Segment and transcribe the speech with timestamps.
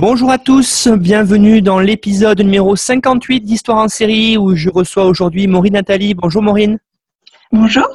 [0.00, 5.46] Bonjour à tous, bienvenue dans l'épisode numéro 58 d'Histoire en série où je reçois aujourd'hui
[5.46, 6.14] Maureen Nathalie.
[6.14, 6.78] Bonjour Maureen.
[7.52, 7.86] Bonjour.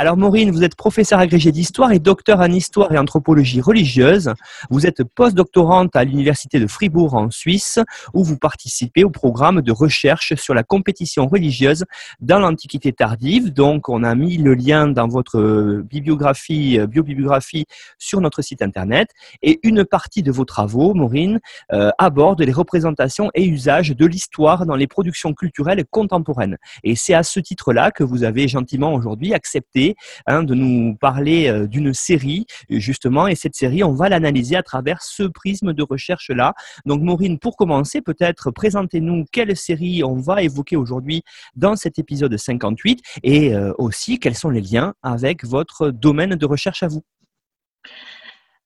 [0.00, 4.32] Alors Maureen, vous êtes professeur agrégé d'histoire et docteur en histoire et anthropologie religieuse.
[4.70, 7.80] Vous êtes postdoctorante à l'université de Fribourg en Suisse
[8.14, 11.84] où vous participez au programme de recherche sur la compétition religieuse
[12.20, 13.52] dans l'Antiquité tardive.
[13.52, 17.64] Donc on a mis le lien dans votre bibliographie, biobibliographie
[17.98, 19.08] sur notre site internet
[19.42, 21.40] et une partie de vos travaux, Maureen,
[21.72, 26.56] euh, aborde les représentations et usages de l'histoire dans les productions culturelles contemporaines.
[26.84, 29.87] Et c'est à ce titre-là que vous avez gentiment aujourd'hui accepté
[30.26, 33.26] Hein, de nous parler euh, d'une série, justement.
[33.28, 36.54] Et cette série, on va l'analyser à travers ce prisme de recherche-là.
[36.86, 41.22] Donc, Maureen, pour commencer, peut-être présentez-nous quelle série on va évoquer aujourd'hui
[41.54, 46.46] dans cet épisode 58 et euh, aussi quels sont les liens avec votre domaine de
[46.46, 47.02] recherche à vous.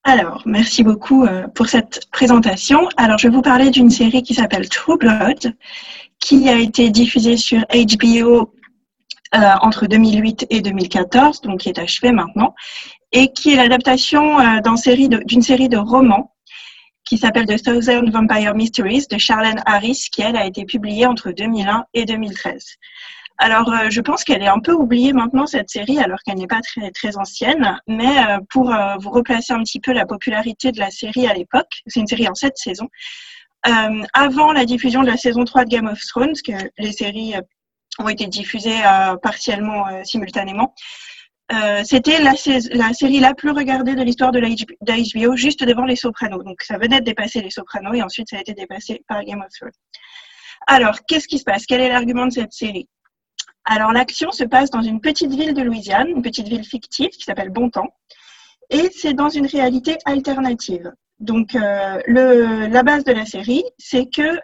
[0.05, 2.89] Alors, merci beaucoup euh, pour cette présentation.
[2.97, 5.55] Alors, je vais vous parler d'une série qui s'appelle True Blood,
[6.19, 8.53] qui a été diffusée sur HBO
[9.35, 12.55] euh, entre 2008 et 2014, donc qui est achevé maintenant,
[13.13, 16.35] et qui est l'adaptation euh, d'une série, de, romans
[17.07, 21.31] qui s'appelle The Thousand Vampire Mysteries de Charlene Harris, qui elle a été publiée entre
[21.31, 22.77] 2001 et 2013.
[23.39, 26.47] Alors, euh, je pense qu'elle est un peu oubliée maintenant, cette série, alors qu'elle n'est
[26.47, 27.81] pas très, très ancienne.
[27.89, 28.15] Mais
[28.51, 28.71] pour
[29.01, 32.29] vous replacer un petit peu la popularité de la série à l'époque, c'est une série
[32.29, 32.91] en sept saisons.
[34.13, 37.35] avant la diffusion de la saison 3 de Game of Thrones, que les séries
[37.99, 40.75] ont été diffusées euh, partiellement euh, simultanément.
[41.53, 45.97] Euh, c'était la, série la plus regardée de l'histoire de la HBO, juste devant Les
[45.97, 46.43] Sopranos.
[46.45, 49.41] Donc ça venait de dépasser Les Sopranos et ensuite ça a été dépassé par Game
[49.41, 49.73] of Thrones.
[50.67, 51.67] Alors, qu'est-ce qui se passe?
[51.67, 52.89] Quel est l'argument de cette série?
[53.65, 57.25] Alors, l'action se passe dans une petite ville de Louisiane, une petite ville fictive qui
[57.25, 57.89] s'appelle Bontemps,
[58.71, 60.93] et c'est dans une réalité alternative.
[61.19, 64.39] Donc, la base de la série, c'est que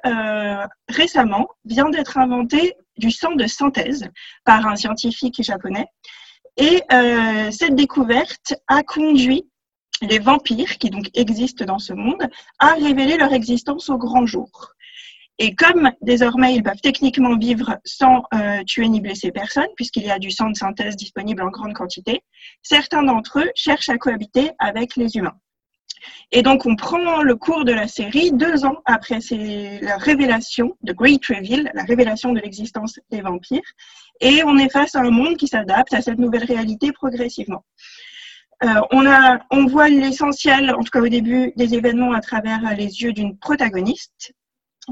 [0.89, 4.09] récemment vient d'être inventé du sang de synthèse
[4.45, 5.87] par un scientifique japonais.
[6.57, 9.49] Et euh, cette découverte a conduit
[10.03, 14.75] les vampires, qui donc existent dans ce monde, à révéler leur existence au grand jour.
[15.41, 20.11] Et comme désormais ils peuvent techniquement vivre sans euh, tuer ni blesser personne, puisqu'il y
[20.11, 22.23] a du sang de synthèse disponible en grande quantité,
[22.63, 25.39] certains d'entre eux cherchent à cohabiter avec les humains.
[26.33, 29.19] Et donc, on prend le cours de la série deux ans après
[29.81, 33.63] la révélation de Great Reveal, la révélation de l'existence des vampires,
[34.21, 37.65] et on est face à un monde qui s'adapte à cette nouvelle réalité progressivement.
[38.65, 42.75] Euh, on, a, on voit l'essentiel, en tout cas au début, des événements à travers
[42.77, 44.33] les yeux d'une protagoniste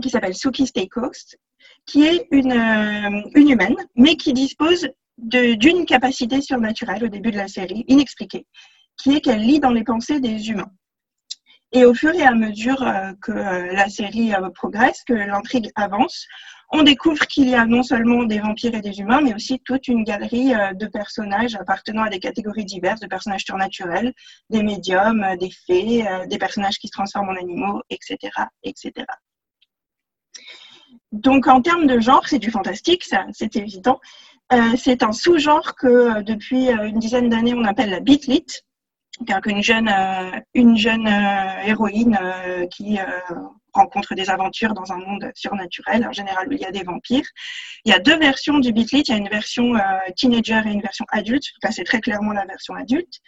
[0.01, 1.39] qui s'appelle Suki Coast,
[1.85, 4.89] qui est une, euh, une humaine, mais qui dispose
[5.19, 8.47] d'une capacité surnaturelle au début de la série, inexpliquée,
[8.99, 10.71] qui est qu'elle lit dans les pensées des humains.
[11.73, 15.71] Et au fur et à mesure euh, que euh, la série euh, progresse, que l'intrigue
[15.75, 16.27] avance,
[16.71, 19.89] on découvre qu'il y a non seulement des vampires et des humains, mais aussi toute
[19.89, 24.13] une galerie de personnages appartenant à des catégories diverses, de personnages surnaturels,
[24.51, 28.19] des médiums, des fées, des personnages qui se transforment en animaux, etc.,
[28.65, 29.07] etc.
[31.13, 34.01] Donc en termes de genre, c'est du fantastique, ça, c'est évident.
[34.77, 38.01] c'est un sous-genre que depuis une dizaine d'années on appelle la
[39.21, 42.99] bitlit, une jeune, euh, une jeune euh, héroïne euh, qui
[43.73, 47.27] rencontre des aventures dans un monde surnaturel, en général où il y a des vampires.
[47.85, 49.75] Il y a deux versions du Beatlit, il y a une version
[50.17, 53.21] teenager et une version adulte, là c'est très clairement la version adulte.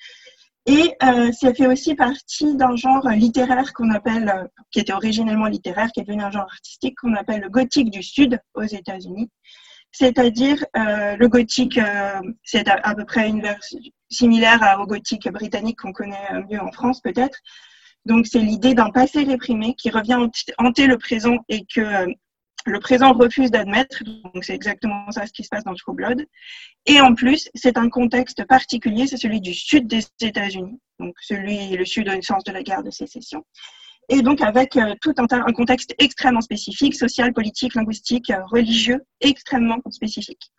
[0.64, 0.94] Et
[1.32, 6.04] ça fait aussi partie d'un genre littéraire qu'on appelle, qui était originellement littéraire, qui est
[6.04, 9.30] devenu un genre artistique qu'on appelle le gothique du Sud aux États-Unis.
[9.92, 11.78] C'est-à-dire le gothique,
[12.42, 13.78] c'est à, peu près une version,
[14.10, 17.38] similaire au gothique britannique qu'on connaît euh, mieux en France peut-être.
[18.04, 20.18] Donc c'est l'idée d'un passé réprimé qui revient
[20.58, 22.06] hanter le présent et que euh,
[22.64, 24.02] le présent refuse d'admettre.
[24.04, 26.24] Donc c'est exactement ça ce qui se passe dans True Blood.
[26.86, 31.76] Et en plus, c'est un contexte particulier, c'est celui du sud des États-Unis, donc celui
[31.76, 33.44] le sud au sens de la guerre de sécession.
[34.10, 39.78] Et donc avec euh, tout un, un, contexte extrêmement spécifique, social, politique, linguistique, religieux, extrêmement
[39.90, 40.50] spécifique.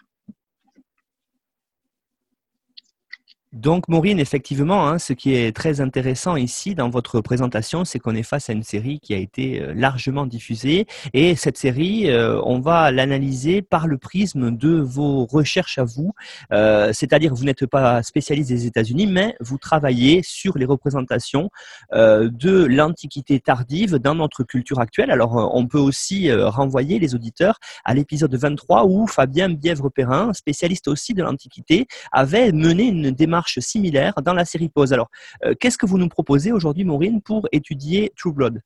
[3.51, 8.13] Donc, Maureen, effectivement, hein, ce qui est très intéressant ici dans votre présentation, c'est qu'on
[8.13, 10.85] est face à une série qui a été euh, largement diffusée.
[11.13, 16.13] Et cette série, euh, on va l'analyser par le prisme de vos recherches à vous.
[16.53, 21.49] Euh, c'est-à-dire, vous n'êtes pas spécialiste des États-Unis, mais vous travaillez sur les représentations
[21.91, 25.09] de l'Antiquité tardive dans notre culture actuelle.
[25.09, 31.13] Alors, on peut aussi renvoyer les auditeurs à l'épisode 23 où Fabien Bièvre-Perrin, spécialiste aussi
[31.13, 34.93] de l'Antiquité, avait mené une démarche similaire dans la série Pause.
[34.93, 35.09] Alors,
[35.45, 38.61] euh, qu'est-ce que vous nous proposez aujourd'hui, Maureen, pour étudier True Blood?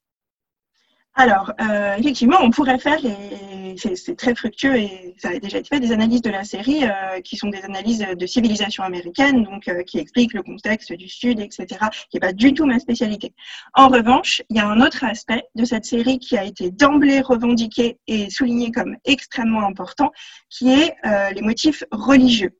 [1.15, 5.67] Alors, euh, effectivement, on pourrait faire, et c'est très fructueux et ça a déjà été
[5.67, 9.69] fait, des analyses de la série euh, qui sont des analyses de civilisation américaine, donc
[9.85, 11.67] qui expliquent le contexte du Sud, etc.,
[12.09, 13.35] qui n'est pas du tout ma spécialité.
[13.75, 17.21] En revanche, il y a un autre aspect de cette série qui a été d'emblée
[17.21, 20.11] revendiqué et souligné comme extrêmement important,
[20.49, 20.95] qui est
[21.35, 22.57] les motifs religieux.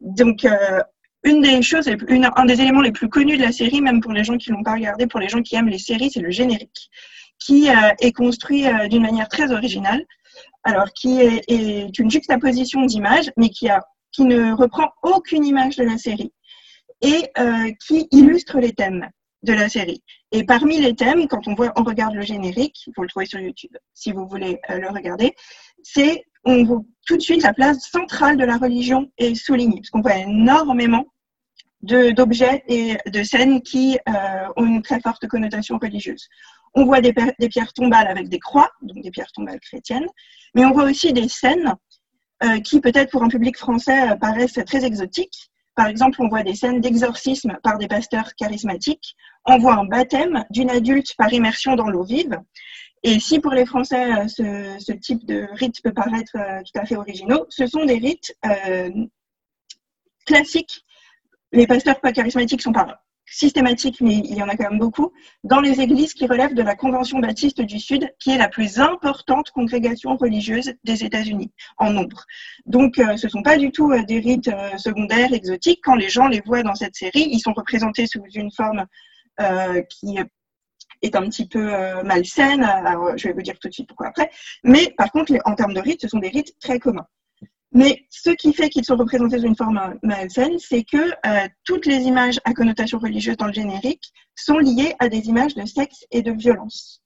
[0.00, 0.46] Donc,
[1.26, 4.22] une des choses, un des éléments les plus connus de la série, même pour les
[4.22, 6.88] gens qui l'ont pas regardé, pour les gens qui aiment les séries, c'est le générique,
[7.40, 10.04] qui euh, est construit euh, d'une manière très originale.
[10.62, 13.82] Alors, qui est, une juxtaposition d'images, mais qui, a,
[14.12, 16.32] qui ne reprend aucune image de la série
[17.02, 19.08] et euh, qui illustre les thèmes
[19.42, 20.02] de la série.
[20.32, 23.40] Et parmi les thèmes, quand on voit, on regarde le générique, faut le trouver sur
[23.40, 25.34] YouTube si vous voulez le regarder,
[25.82, 29.90] c'est on voit tout de suite la place centrale de la religion est soulignée, parce
[29.90, 31.04] qu'on voit énormément
[31.82, 36.28] d'objets et de scènes qui euh, ont une très forte connotation religieuse.
[36.74, 37.12] On voit des,
[37.48, 40.06] pierres tombales avec des croix, donc des pierres tombales chrétiennes,
[40.54, 41.74] mais on voit aussi des scènes
[42.44, 45.50] euh, qui, peut-être pour un public français, euh, paraissent très exotiques.
[45.74, 49.14] Par exemple, on voit des scènes d'exorcisme par des pasteurs charismatiques.
[49.44, 52.38] On voit un baptême d'une adulte par immersion dans l'eau vive.
[53.02, 57.44] Et si pour les Français, ce, type de rite peut paraître tout à fait originaux,
[57.50, 58.34] ce sont des rites
[60.24, 60.82] classiques
[61.56, 65.12] les pasteurs pas charismatiques sont pas systématiques, mais il y en a quand même beaucoup,
[65.42, 68.78] dans les églises qui relèvent de la Convention baptiste du Sud, qui est la plus
[68.78, 72.24] importante congrégation religieuse des États-Unis en nombre.
[72.66, 75.80] Donc, euh, ce ne sont pas du tout euh, des rites euh, secondaires, exotiques.
[75.82, 78.86] Quand les gens les voient dans cette série, ils sont représentés sous une forme
[79.90, 80.16] qui
[81.02, 81.70] est un petit peu
[82.04, 82.62] malsaine.
[82.62, 84.30] Alors, je vais vous dire tout de suite pourquoi après.
[84.64, 87.06] Mais par contre, en termes de rites, ce sont des rites très communs.
[87.76, 91.84] Mais ce qui fait qu'ils sont représentés sous une forme malsaine, c'est que euh, toutes
[91.84, 96.06] les images à connotation religieuse dans le générique sont liées à des images de sexe
[96.10, 97.02] et de violence.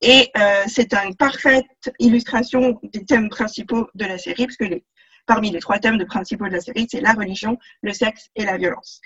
[0.00, 1.66] Et euh, c'est une parfaite
[1.98, 4.80] illustration des thèmes principaux de la série, parce que
[5.26, 8.56] parmi les trois thèmes principaux de la série, c'est la religion, le sexe et la
[8.56, 9.02] violence.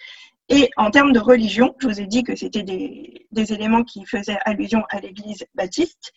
[0.49, 4.39] Et en termes de religion, je vous ai dit que c'était des, éléments qui faisaient
[4.45, 6.13] allusion à l'Église baptiste.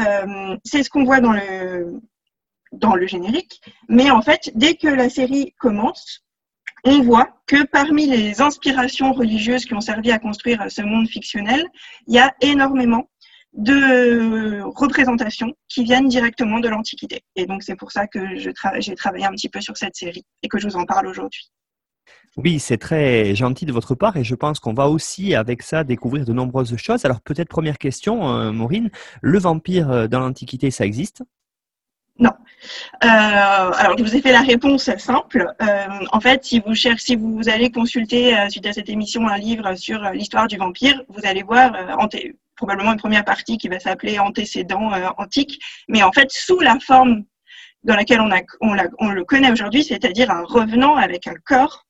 [0.00, 2.00] Euh, c'est ce qu'on voit dans le,
[2.72, 3.60] dans le générique.
[3.88, 6.24] Mais en fait, dès que la série commence,
[6.84, 11.64] on voit que parmi les inspirations religieuses qui ont servi à construire ce monde fictionnel,
[12.06, 13.08] il y a énormément
[13.52, 17.20] de représentations qui viennent directement de l'Antiquité.
[17.36, 20.48] Et donc c'est pour ça que j'ai travaillé un petit peu sur cette série et
[20.48, 21.50] que je vous en parle aujourd'hui.
[22.38, 25.84] Oui, c'est très gentil de votre part et je pense qu'on va aussi avec ça
[25.84, 27.04] découvrir de nombreuses choses.
[27.04, 31.22] Alors peut-être première question, euh, Maureen, le vampire euh, dans l'Antiquité, ça existe?
[32.18, 32.32] Non.
[33.04, 35.52] Euh, alors, je vous ai fait la réponse simple.
[35.62, 39.26] Euh, en fait, si vous cherchez, si vous allez consulter euh, suite à cette émission
[39.26, 41.72] un livre sur l'histoire du vampire, vous allez voir
[42.56, 47.24] probablement une première partie qui va s'appeler Antécédents antiques, mais en fait sous la forme
[47.82, 51.86] dans laquelle on, le connaît aujourd'hui, c'est-à-dire un revenant avec un corps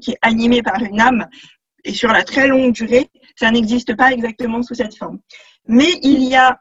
[0.00, 1.28] qui est animé par une âme
[1.84, 5.20] et sur la très longue durée, ça n'existe pas exactement sous cette forme.
[5.68, 6.58] Mais il y a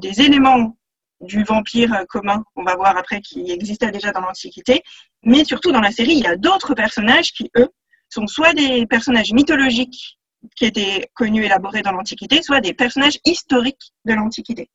[0.00, 0.76] des éléments
[1.20, 4.82] du vampire commun qu'on va voir après qui existait déjà dans l'Antiquité,
[5.22, 7.68] mais surtout dans la série, il y a d'autres personnages qui, eux,
[8.08, 10.18] sont soit des personnages mythologiques
[10.54, 14.70] qui étaient connus, élaborés dans l'Antiquité, soit des personnages historiques de l'Antiquité.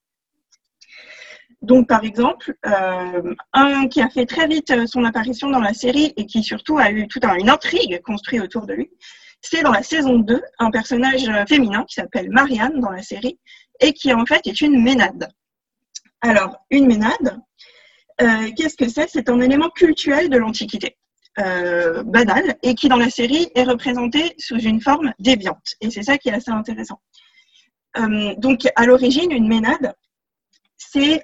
[1.62, 6.12] Donc, par exemple, euh, un qui a fait très vite son apparition dans la série
[6.18, 8.90] et qui surtout a eu toute une intrigue construite autour de lui,
[9.42, 13.40] c'est dans la saison 2, un personnage féminin qui s'appelle Marianne dans la série
[13.80, 15.32] et qui en fait est une ménade.
[16.22, 17.42] Alors, une ménade,
[18.22, 19.10] euh, qu'est-ce que c'est?
[19.10, 20.98] C'est un élément cultuel de l'Antiquité,
[21.40, 25.76] euh, banal, et qui dans la série est représenté sous une forme déviante.
[25.82, 27.02] Et c'est ça qui est assez intéressant.
[27.98, 29.94] Euh, donc, à l'origine, une ménade,
[30.78, 31.24] c'est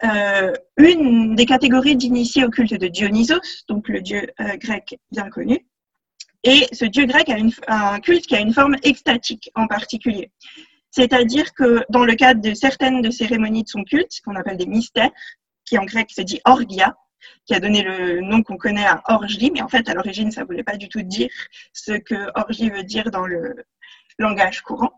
[0.78, 4.28] une des catégories d'initiés au culte de Dionysos, donc le dieu
[4.60, 5.68] grec bien connu.
[6.44, 7.36] Et ce dieu grec a,
[7.94, 10.32] un culte qui a une forme extatique en particulier.
[10.92, 14.66] C'est-à-dire que dans le cadre de certaines de cérémonies de son culte, qu'on appelle des
[14.66, 15.12] mystères,
[15.66, 16.96] qui en grec se dit orgia,
[17.46, 20.44] qui a donné le nom qu'on connaît à orgie, mais en fait, à l'origine, ça
[20.44, 21.30] voulait pas du tout dire
[21.74, 23.56] ce que orgie veut dire dans le
[24.18, 24.92] langage courant.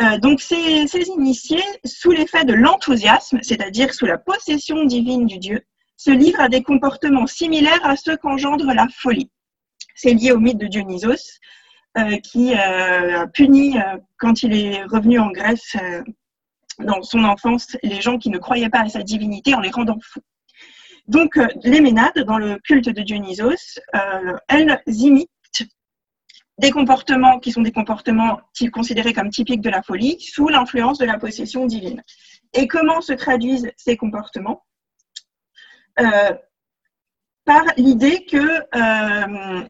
[0.00, 0.86] Euh, donc, ces,
[1.16, 5.62] initiés, sous l'effet de l'enthousiasme, c'est-à-dire sous la possession divine du Dieu,
[5.96, 9.30] se livrent à des comportements similaires à ceux qu'engendre la folie.
[9.94, 11.38] C'est lié au mythe de Dionysos,
[12.22, 15.76] qui euh, a puni, euh, quand il est revenu en Grèce
[16.78, 19.98] dans son enfance, les gens qui ne croyaient pas à sa divinité en les rendant
[20.02, 20.20] fous.
[21.08, 23.78] Donc, les Ménades, dans le culte de Dionysos,
[24.48, 25.30] elles imitent
[26.58, 28.40] des comportements qui sont des comportements
[28.72, 32.02] considérés comme typiques de la folie sous l'influence de la possession divine.
[32.54, 34.64] Et comment se traduisent ces comportements?
[36.00, 36.32] Euh,
[37.44, 39.64] Par l'idée qu'ils euh,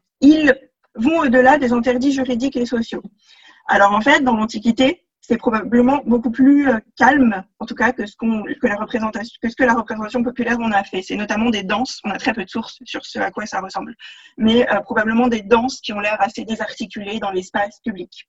[0.97, 3.03] vont au-delà des interdits juridiques et sociaux.
[3.69, 8.07] Alors en fait, dans l'Antiquité, c'est probablement beaucoup plus euh, calme, en tout cas, que
[8.07, 8.77] ce, que, la
[9.75, 11.03] représentation, populaire en a fait.
[11.03, 13.61] C'est notamment des danses, on a très peu de sources sur ce à quoi ça
[13.61, 13.97] ressemble,
[14.37, 18.29] mais euh, probablement des danses qui ont l'air assez désarticulées dans l'espace public.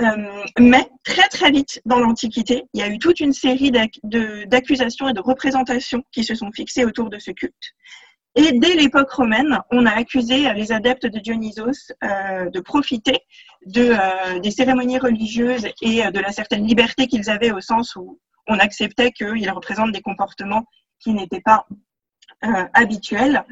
[0.00, 5.08] Euh, mais très très vite dans l'Antiquité, il y a eu toute une série d'accusations
[5.08, 7.74] et de représentations qui se sont fixées autour de ce culte.
[8.34, 13.20] Et dès l'époque romaine, on a accusé les adeptes de Dionysos euh, de profiter
[13.76, 18.58] euh, des cérémonies religieuses et de la certaine liberté qu'ils avaient au sens où on
[18.58, 20.64] acceptait qu'ils représentent des comportements
[20.98, 21.66] qui n'étaient pas
[22.44, 23.44] euh, habituels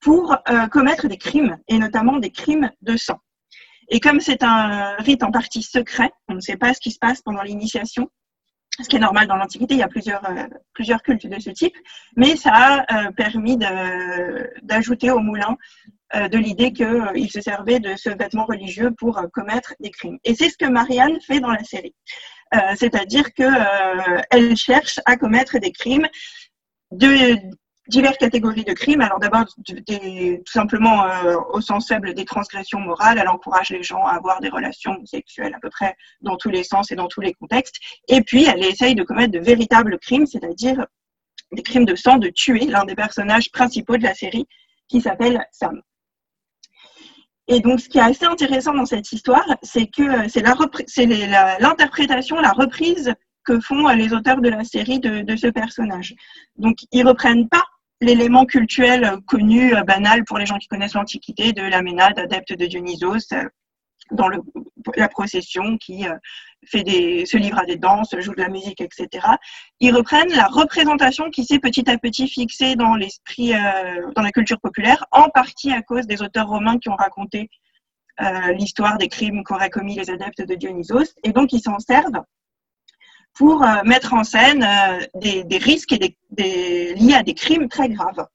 [0.00, 3.18] pour euh, commettre des crimes, et notamment des crimes de sang.
[3.88, 6.98] Et comme c'est un rite en partie secret, on ne sait pas ce qui se
[6.98, 8.08] passe pendant l'initiation,
[8.82, 11.50] ce qui est normal dans l'Antiquité, il y a plusieurs, euh, plusieurs cultes de ce
[11.50, 11.76] type,
[12.16, 13.56] mais ça a euh, permis
[14.62, 15.56] d'ajouter au moulin
[16.14, 20.18] euh, de l'idée qu'il se servait de ce vêtement religieux pour commettre des crimes.
[20.24, 21.94] Et c'est ce que Marianne fait dans la série.
[22.76, 26.06] C'est-à-dire qu'elle cherche à commettre des crimes
[26.92, 27.36] de,
[27.88, 29.00] diverses catégories de crimes.
[29.00, 33.18] Alors d'abord, tout simplement euh, au sens faible des transgressions morales.
[33.20, 36.64] Elle encourage les gens à avoir des relations sexuelles à peu près dans tous les
[36.64, 37.76] sens et dans tous les contextes.
[38.08, 40.86] Et puis, elle essaye de commettre de véritables crimes, c'est-à-dire
[41.52, 44.46] des crimes de sang, de tuer l'un des personnages principaux de la série
[44.88, 45.80] qui s'appelle Sam.
[47.48, 52.50] Et donc, ce qui est assez intéressant dans cette histoire, c'est que c'est l'interprétation, la,
[52.50, 53.14] reprise
[53.44, 56.16] que font les auteurs de la série de, de ce personnage.
[56.56, 57.62] Donc, ils reprennent pas
[58.00, 62.52] l'élément cultuel connu, euh, banal pour les gens qui connaissent l'Antiquité, de la Ménade, adepte
[62.52, 63.44] de Dionysos, euh,
[64.12, 64.28] dans
[64.96, 66.14] la procession qui euh,
[66.64, 69.26] se livre à des danses, joue de la musique, etc.
[69.80, 73.52] Ils reprennent la représentation qui s'est petit à petit fixée dans l'esprit,
[74.14, 77.50] dans la culture populaire, en partie à cause des auteurs romains qui ont raconté
[78.56, 81.14] l'histoire des crimes qu'auraient commis les adeptes de Dionysos.
[81.24, 82.22] Et donc, ils s'en servent
[83.36, 85.94] pour euh, mettre en scène euh, des, risques
[86.36, 88.26] liés à des crimes très graves.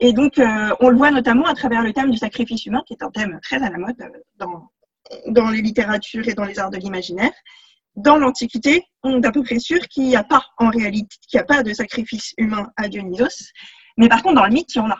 [0.00, 2.94] Et donc, euh, on le voit notamment à travers le thème du sacrifice humain, qui
[2.94, 3.96] est un thème très à la mode
[4.36, 7.32] dans, les littératures et dans les arts de l'imaginaire.
[7.94, 11.44] Dans l'Antiquité, on est à peu près sûr qu'il n'y a pas qu'il n'y a
[11.44, 13.52] pas de sacrifice humain à Dionysos.
[13.96, 14.98] Mais par contre, dans le mythe, il y en a.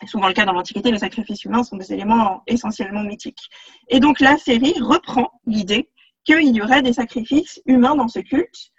[0.00, 3.48] C'est souvent le cas dans l'Antiquité, les sacrifices humains sont des éléments essentiellement mythiques.
[3.88, 5.90] Et donc la série reprend l'idée
[6.28, 8.70] qu'il y aurait des sacrifices humains dans ce culte,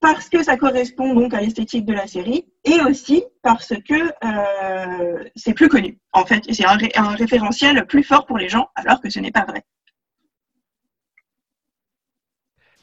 [0.00, 5.24] parce que ça correspond donc à l'esthétique de la série, et aussi parce que euh,
[5.34, 9.08] c'est plus connu, en fait, c'est un référentiel plus fort pour les gens, alors que
[9.08, 9.64] ce n'est pas vrai.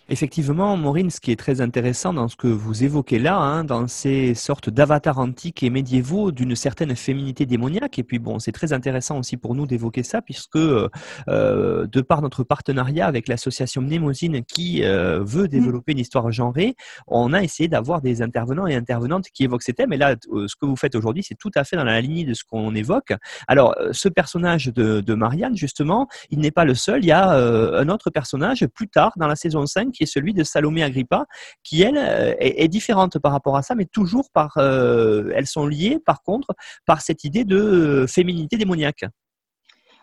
[0.08, 3.88] Effectivement, Maureen, ce qui est très intéressant dans ce que vous évoquez là, hein, dans
[3.88, 8.72] ces sortes d'avatars antiques et médiévaux d'une certaine féminité démoniaque, et puis bon, c'est très
[8.72, 10.88] intéressant aussi pour nous d'évoquer ça, puisque euh,
[11.28, 16.76] de par notre partenariat avec l'association Mnémosine qui euh, veut développer une histoire genrée,
[17.08, 20.48] on a essayé d'avoir des intervenants et intervenantes qui évoquent ces thèmes, et là, euh,
[20.48, 22.76] ce que vous faites aujourd'hui, c'est tout à fait dans la lignée de ce qu'on
[22.76, 23.14] évoque.
[23.48, 27.32] Alors, ce personnage de, de Marianne, justement, il n'est pas le seul, il y a
[27.32, 31.26] un autre personnage plus tard dans la saison 5 qui est celui de Salomé Agrippa,
[31.64, 35.66] qui elle euh, est, différente par rapport à ça, mais toujours par, euh, elles sont
[35.66, 36.54] liées par contre
[36.86, 39.06] par cette idée de euh, féminité démoniaque.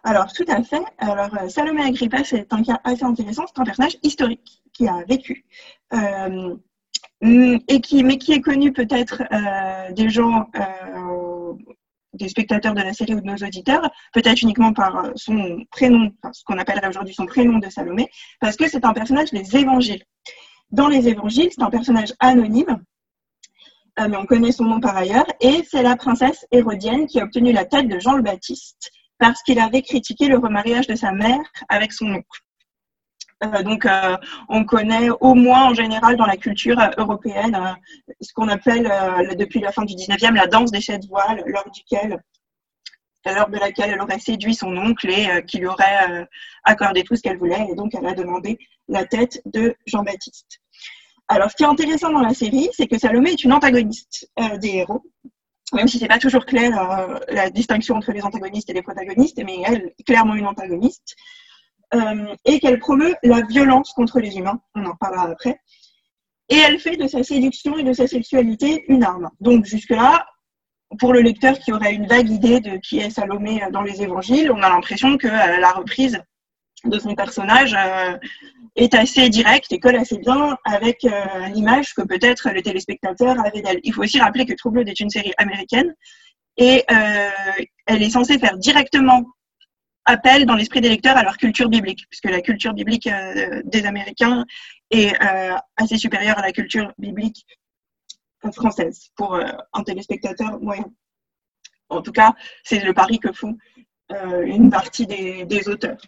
[0.04, 0.82] Alors tout à fait.
[0.98, 3.44] Alors Salomé Agrippa, c'est un cas assez intéressant.
[3.46, 5.44] C'est un personnage historique qui a vécu.
[7.20, 9.22] et qui, mais qui est connu peut-être
[9.94, 10.50] des gens
[12.14, 16.12] des spectateurs de la série ou de nos auditeurs, peut-être uniquement par euh, son prénom,
[16.32, 18.08] ce qu'on appellerait aujourd'hui son prénom de Salomé,
[18.40, 20.02] parce que c'est un personnage des évangiles.
[20.70, 22.82] Dans les évangiles, c'est un personnage anonyme,
[24.00, 27.24] euh, mais on connaît son nom par ailleurs, et c'est la princesse hérodienne qui a
[27.24, 31.12] obtenu la tête de Jean le Baptiste parce qu'il avait critiqué le remariage de sa
[31.12, 32.40] mère avec son oncle.
[33.64, 33.86] Donc,
[34.48, 37.76] on connaît au moins en général dans la culture européenne
[38.20, 38.90] ce qu'on appelle
[39.36, 42.20] depuis la fin du 19e la danse des sept voiles, lors duquel
[43.30, 46.24] l'heure de laquelle elle aurait séduit son oncle et euh, qui lui aurait euh,
[46.64, 47.68] accordé tout ce qu'elle voulait.
[47.70, 48.58] Et donc, elle a demandé
[48.88, 50.60] la tête de Jean-Baptiste.
[51.28, 54.56] Alors, ce qui est intéressant dans la série, c'est que Salomé est une antagoniste euh,
[54.58, 55.02] des héros,
[55.72, 56.72] même si c'est pas toujours clair
[57.28, 61.16] la distinction entre les antagonistes et les protagonistes, mais elle est clairement une antagoniste,
[62.44, 64.60] et qu'elle promeut la violence contre les humains.
[64.74, 65.60] On en parlera après.
[66.48, 69.30] Et elle fait de sa séduction et de sa sexualité une arme.
[69.40, 70.26] Donc jusque-là,
[70.98, 74.50] pour le lecteur qui aurait une vague idée de qui est Salomé dans les évangiles,
[74.50, 76.20] on a l'impression que euh, la reprise
[76.84, 78.16] de son personnage euh,
[78.76, 83.62] est assez directe et colle assez bien avec euh, l'image que peut-être le téléspectateur avait
[83.62, 83.80] d'elle.
[83.84, 85.94] Il faut aussi rappeler que Troubled est une série américaine
[86.58, 86.84] et
[87.86, 89.24] elle est censée faire directement
[90.04, 93.08] appel dans l'esprit des lecteurs à leur culture biblique, puisque la culture biblique
[93.64, 94.44] des Américains
[94.90, 95.14] est
[95.76, 97.46] assez supérieure à la culture biblique
[98.50, 100.90] française pour euh, un téléspectateur moyen.
[101.88, 103.56] En tout cas, c'est le pari que font
[104.10, 106.00] euh, une partie des, auteurs.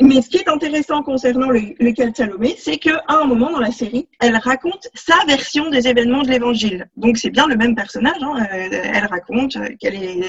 [0.00, 3.60] Mais ce qui est intéressant concernant le, cas de Salomé, c'est qu'à un moment dans
[3.60, 6.88] la série, elle raconte sa version des événements de l'Évangile.
[6.96, 8.22] Donc c'est bien le même personnage.
[8.22, 8.46] Hein.
[8.52, 10.22] Euh, elle raconte quelle est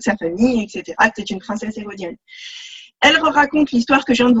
[0.00, 0.96] sa famille, etc.
[1.14, 2.16] C'est une princesse hérodienne.
[3.00, 4.38] Elle raconte l'histoire que je viens de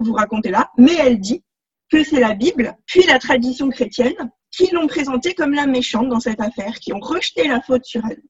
[0.00, 1.42] vous raconter là, mais elle dit
[1.90, 6.20] que c'est la Bible, puis la tradition chrétienne, qui l'ont présentée comme la méchante dans
[6.20, 8.22] cette affaire, qui ont rejeté la faute sur elle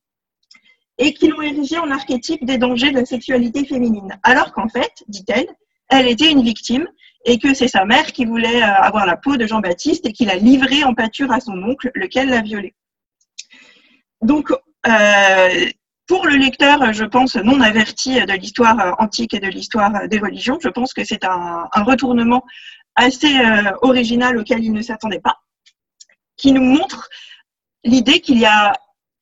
[0.98, 4.16] et qui l'ont érigée en archétype des dangers de la sexualité féminine.
[4.22, 5.48] Alors qu'en fait, dit-elle,
[5.88, 6.88] elle était une victime
[7.24, 10.24] et que c'est sa mère qui voulait euh, avoir la peau de Jean-Baptiste et qui
[10.24, 12.74] l'a livrée en pâture à son oncle, lequel l'a violée.
[14.20, 14.50] Donc,
[14.86, 15.70] euh,
[16.06, 20.18] pour le lecteur, je pense, non averti de l'histoire euh, antique et de l'histoire des
[20.18, 22.44] religions, je pense que c'est un, retournement
[22.96, 23.40] assez
[23.82, 25.38] original auquel il ne s'attendait pas
[26.36, 27.08] qui nous montre
[27.82, 28.72] l'idée qu'il y a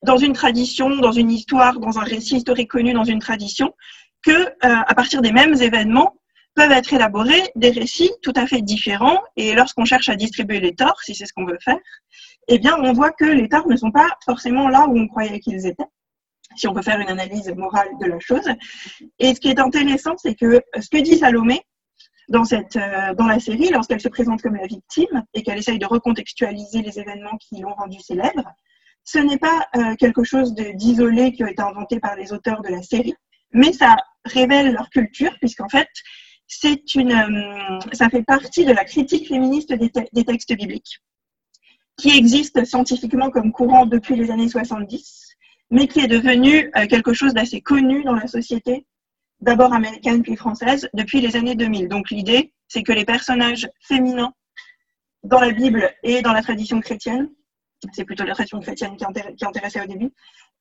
[0.03, 3.75] dans une tradition, dans une histoire, dans un récit historique connu, dans une tradition,
[4.23, 6.15] que à partir des mêmes événements
[6.55, 9.21] peuvent être élaborés des récits tout à fait différents.
[9.37, 11.79] Et lorsqu'on cherche à distribuer les torts, si c'est ce qu'on veut faire,
[12.49, 15.41] eh bien, on voit que les torts ne sont pas forcément là où on croyait
[15.41, 15.87] qu'ils étaient.
[16.57, 18.47] Si on veut faire une analyse morale de la chose.
[19.19, 21.63] Et ce qui est intéressant, c'est que ce que dit Salomé,
[22.29, 25.79] dans, cette, euh, dans la série, lorsqu'elle se présente comme la victime et qu'elle essaye
[25.79, 28.45] de recontextualiser les événements qui l'ont rendue célèbre,
[29.05, 32.69] ce n'est pas euh, quelque chose d'isolé qui a été inventé par les auteurs de
[32.69, 33.15] la série,
[33.53, 35.89] mais ça révèle leur culture, puisqu'en fait,
[36.47, 41.01] c'est une, euh, ça fait partie de la critique féministe des, textes bibliques,
[41.97, 45.37] qui existe scientifiquement comme courant depuis les années 70,
[45.71, 48.87] mais qui est devenu quelque chose d'assez connu dans la société
[49.41, 51.89] d'abord américaine puis française, depuis les années 2000.
[51.89, 54.33] Donc l'idée, c'est que les personnages féminins
[55.25, 57.29] dans la Bible et dans la tradition chrétienne,
[57.93, 59.05] c'est plutôt la tradition chrétienne qui,
[59.45, 60.13] intéressait au début,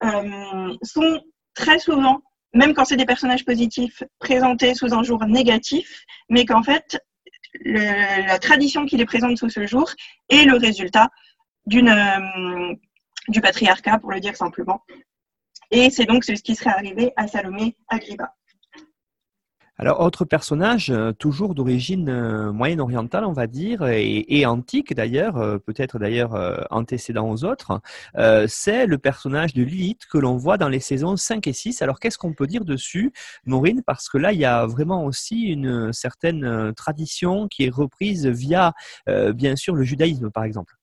[0.03, 1.21] euh, sont
[1.53, 2.21] très souvent,
[2.53, 6.99] même quand c'est des personnages positifs, présentés sous un jour négatif, mais qu'en fait,
[7.65, 9.89] la tradition qui les présente sous ce jour
[10.29, 11.09] est le résultat
[11.73, 12.75] euh,
[13.27, 14.83] du patriarcat, pour le dire simplement.
[15.69, 18.35] Et c'est donc ce qui serait arrivé à Salomé Agrippa.
[19.81, 25.57] Alors, autre personnage, euh, toujours d'origine euh, moyenne-orientale, on va dire, et, antique d'ailleurs, euh,
[25.57, 27.81] peut-être d'ailleurs antécédent aux autres,
[28.47, 31.81] c'est le personnage de Lilith que l'on voit dans les saisons 5 et 6.
[31.81, 33.11] Alors, qu'est-ce qu'on peut dire dessus,
[33.47, 33.81] Maureen?
[33.83, 38.73] Parce que là, il y a vraiment aussi une certaine tradition qui est reprise via,
[39.33, 40.75] bien sûr, le judaïsme, par exemple.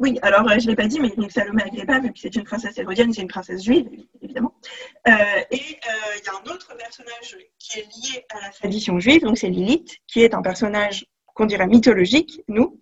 [0.00, 2.44] Oui, alors euh, je ne l'ai pas dit, mais Salomé Agrippa, vu que c'est une
[2.44, 3.88] princesse hérodienne, c'est une princesse juive,
[4.22, 4.54] évidemment.
[5.08, 5.12] Euh,
[5.50, 9.22] et euh, il y a un autre personnage qui est lié à la tradition juive,
[9.22, 12.78] donc c'est Lilith, qui est un personnage qu'on dirait mythologique, nous.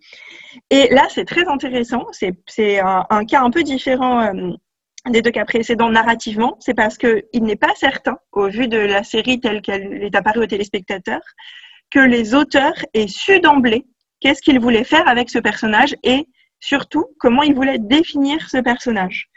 [0.69, 4.31] Et là, c'est très intéressant, c'est un, cas un peu différent
[5.09, 9.03] des deux cas précédents narrativement, c'est parce qu'il n'est pas certain, au vu de la
[9.03, 11.23] série telle qu'elle est apparue aux téléspectateurs,
[11.89, 13.85] que les auteurs aient su d'emblée
[14.23, 16.27] qu'est-ce qu'ils voulaient faire avec ce personnage et
[16.63, 19.29] surtout comment il voulait définir ce personnage.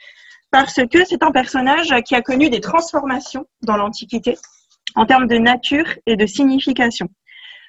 [0.53, 4.39] Parce que c'est un personnage qui a connu des transformations dans l'Antiquité
[4.95, 7.09] en termes de nature et de signification.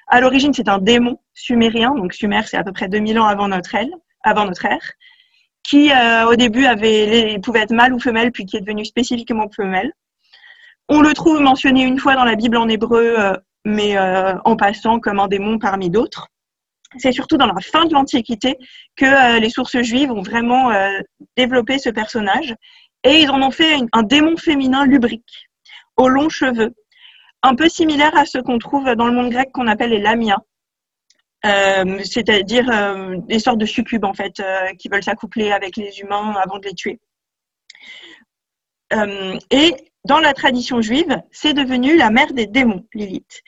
[0.06, 3.48] À l'origine, c'est un démon sumérien, donc Sumer, c'est à peu près 2000 ans avant
[3.48, 4.92] notre ère,
[5.64, 6.66] qui euh, au début
[7.42, 9.92] pouvait être mâle ou femelle, puis qui est devenu spécifiquement femelle.
[10.88, 13.32] On le trouve mentionné une fois dans la Bible en hébreu, euh,
[13.64, 16.28] mais euh, en passant comme un démon parmi d'autres
[16.96, 18.56] c'est surtout dans la fin de l'Antiquité
[18.96, 20.98] que euh, les sources juives ont vraiment euh,
[21.36, 22.54] développé ce personnage
[23.04, 25.48] et ils en ont fait un démon féminin lubrique,
[25.96, 26.74] aux longs cheveux,
[27.42, 30.40] un peu similaire à ce qu'on trouve dans le monde grec qu'on appelle les lamias,
[31.46, 34.42] euh, c'est-à-dire euh, des sortes de succubes en fait,
[34.78, 36.98] qui veulent s'accoupler avec les humains avant de les tuer.
[39.50, 39.74] et
[40.04, 43.42] dans la tradition juive, c'est devenu la mère des démons, Lilith.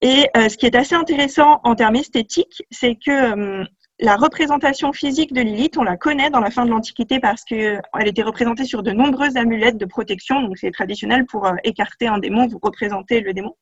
[0.00, 3.64] Et ce qui est assez intéressant en termes esthétiques, c'est que
[4.00, 7.80] la représentation physique de Lilith, on la connaît dans la fin de l'Antiquité parce qu'elle
[8.06, 10.40] était représentée sur de nombreuses amulettes de protection.
[10.42, 13.56] Donc, c'est traditionnel pour euh, écarter un démon, vous représentez le démon.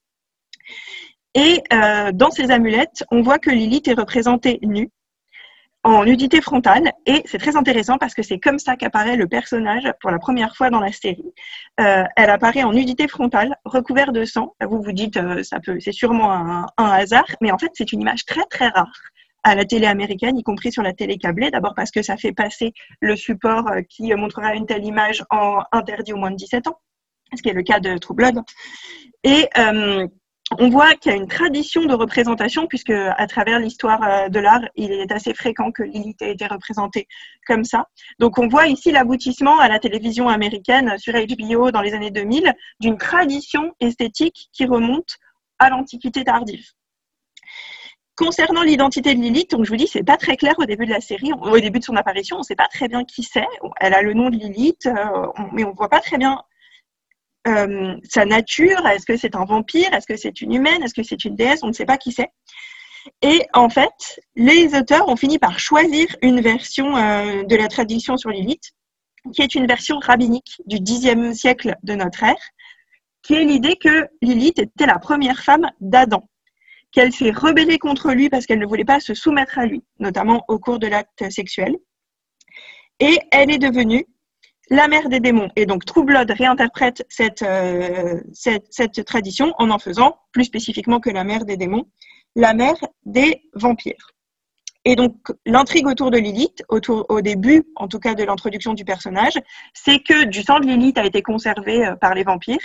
[1.35, 4.91] Et euh, dans ces amulettes, on voit que Lilith est représentée nue,
[5.87, 6.93] en nudité frontale.
[7.07, 10.57] Et c'est très intéressant parce que c'est comme ça qu'apparaît le personnage pour la première
[10.57, 11.33] fois dans la série.
[11.81, 14.57] Euh, elle apparaît en nudité frontale, recouverte de sang.
[14.61, 18.25] Vous vous dites, ça peut, c'est sûrement un, hasard, mais en fait, c'est une image
[18.25, 18.93] très très rare
[19.45, 21.53] à la télé américaine, y compris sur la télé câblée.
[21.53, 25.63] D'abord parce que ça fait passer le support euh, qui montrera une telle image en
[25.71, 26.81] interdit au moins de 17 ans,
[27.33, 28.41] ce qui est le cas de True Blood.
[29.25, 30.09] Euh,
[30.59, 34.39] on voit qu'il y a une tradition de représentation, puisque à travers l'histoire euh, de
[34.39, 37.09] l'art, il est assez fréquent que Lilith ait été représentée
[37.47, 37.89] comme ça.
[38.21, 42.53] Donc on voit ici l'aboutissement à la télévision américaine sur HBO dans les années 2000
[42.81, 45.17] d'une tradition esthétique qui remonte
[45.59, 46.67] à l'Antiquité tardive.
[48.15, 51.03] Concernant l'identité de Lilith, je vous dis, c'est pas très clair au début de la
[51.03, 53.47] série, au début de son apparition, on sait pas très bien qui c'est.
[53.79, 56.41] Elle a le nom de Lilith, euh, mais on voit pas très bien
[57.47, 58.87] euh, sa nature.
[58.87, 61.61] Est-ce que c'est un vampire Est-ce que c'est une humaine Est-ce que c'est une déesse
[61.63, 62.31] On ne sait pas qui c'est.
[63.23, 68.17] Et en fait, les auteurs ont fini par choisir une version euh, de la tradition
[68.17, 68.73] sur Lilith,
[69.35, 72.35] qui est une version rabbinique du Xe siècle de notre ère,
[73.23, 76.29] qui est l'idée que Lilith était la première femme d'Adam
[76.97, 80.45] qu'elle s'est rebellée contre lui parce qu'elle ne voulait pas se soumettre à lui, notamment
[80.49, 81.77] au cours de l'acte sexuel.
[83.01, 84.07] Et elle est devenue
[84.71, 85.49] la mère des démons.
[85.57, 91.11] Et donc True Blood réinterprète cette, euh, cette, tradition en en faisant, plus spécifiquement que
[91.11, 91.87] la mère des démons,
[92.35, 94.13] la mère des vampires.
[94.85, 99.39] Et donc l'intrigue autour de Lilith, au début en tout cas de l'introduction du personnage,
[99.75, 102.65] c'est que du sang de Lilith a été conservé euh, par les vampires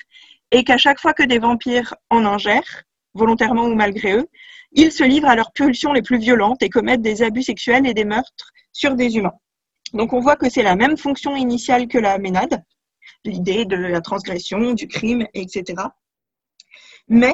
[0.52, 2.84] et qu'à chaque fois que des vampires en ingèrent,
[3.14, 4.28] volontairement ou malgré eux,
[4.74, 7.94] ils se livrent à leurs pulsions les plus violentes et commettent des abus sexuels et
[7.94, 9.34] des meurtres sur des humains.
[9.94, 12.64] Donc on voit que c'est la même fonction initiale que la ménade,
[13.26, 15.84] l'idée de la transgression, du crime, etc.
[17.08, 17.34] Mais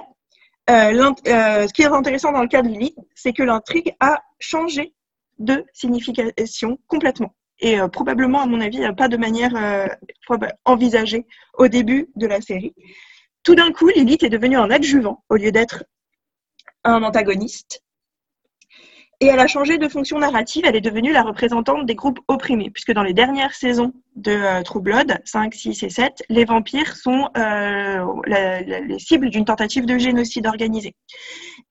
[0.69, 4.21] euh, euh, ce qui est intéressant dans le cas de Lilith, c'est que l'intrigue a
[4.39, 4.93] changé
[5.39, 7.35] de signification complètement.
[7.59, 9.53] Et euh, probablement, à mon avis, pas de manière
[10.65, 11.25] envisagée
[11.57, 12.73] au début de la série.
[13.43, 15.85] Tout d'un coup, Lilith est devenue un adjuvant au lieu d'être
[16.83, 17.83] un antagoniste.
[19.19, 22.69] Et elle a changé de fonction narrative, elle est devenue la représentante des groupes opprimés,
[22.69, 26.95] puisque dans les dernières saisons de euh, True Blood, 5, 6 et 7, les vampires
[26.95, 30.93] sont euh, les cibles d'une tentative de génocide organisé.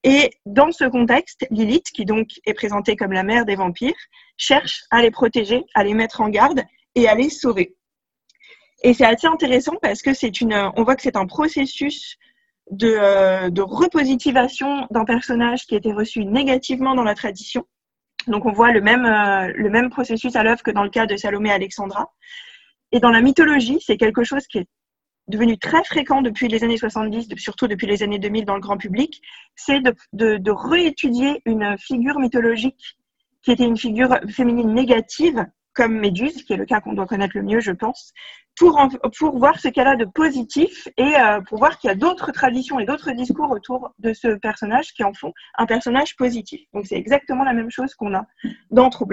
[0.02, 3.94] Et dans ce contexte, Lilith, qui donc est présentée comme la mère des vampires,
[4.36, 6.64] cherche à les protéger, à les mettre en garde
[6.96, 7.76] et à les sauver.
[8.82, 12.16] Et c'est assez intéressant parce que c'est une, on voit que c'est un processus
[12.70, 17.64] de, euh, de repositivation d'un personnage qui été reçu négativement dans la tradition.
[18.26, 21.06] Donc on voit le même, euh, le même processus à l'œuvre que dans le cas
[21.06, 22.12] de Salomé Alexandra.
[22.92, 24.68] Et dans la mythologie, c'est quelque chose qui est
[25.28, 28.76] devenu très fréquent depuis les années 70, surtout depuis les années 2000 dans le grand
[28.76, 29.20] public,
[29.56, 32.96] c'est de, de réétudier une figure mythologique
[33.42, 37.36] qui était une figure féminine négative comme Méduse, qui est le cas qu'on doit connaître
[37.36, 38.12] le mieux, je pense,
[38.56, 38.88] pour,
[39.18, 42.32] pour voir ce qu'elle a de positif et euh, pour voir qu'il y a d'autres
[42.32, 46.62] traditions et d'autres discours autour de ce personnage qui en font un personnage positif.
[46.72, 48.26] Donc c'est exactement la même chose qu'on a
[48.70, 49.06] dans True.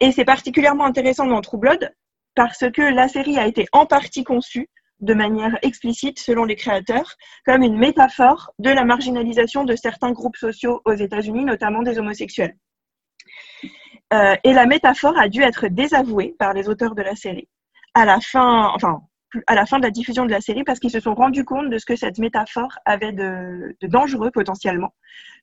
[0.00, 1.78] Et c'est particulièrement intéressant dans True
[2.34, 4.68] parce que la série a été en partie conçue
[5.00, 10.36] de manière explicite, selon les créateurs, comme une métaphore de la marginalisation de certains groupes
[10.36, 12.56] sociaux aux États-Unis, notamment des homosexuels.
[14.12, 17.48] Euh, et la métaphore a dû être désavouée par les auteurs de la série
[17.94, 19.00] à la fin, enfin,
[19.46, 21.70] à la fin de la diffusion de la série parce qu'ils se sont rendus compte
[21.70, 24.94] de ce que cette métaphore avait de, de, dangereux potentiellement,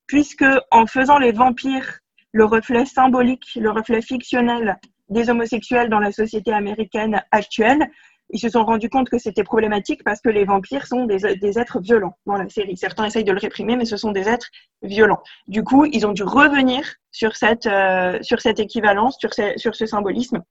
[0.08, 2.00] puisque en faisant les vampires
[2.32, 4.78] le reflet symbolique, le reflet fictionnel
[5.10, 7.90] des homosexuels dans la société américaine actuelle,
[8.32, 11.80] ils se sont rendus compte que c'était problématique parce que les vampires sont des, êtres
[11.80, 12.78] violents dans la série.
[12.78, 14.50] Certains essayent de le réprimer, mais ce sont des êtres
[14.84, 15.22] violents.
[15.48, 19.74] Du coup, ils ont dû revenir sur cette, euh, sur cette équivalence, sur ce, sur
[19.74, 20.44] ce symbolisme,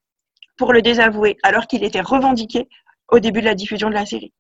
[0.58, 2.68] pour le désavouer, alors qu'il était revendiqué
[3.08, 4.32] au début de la diffusion de la série.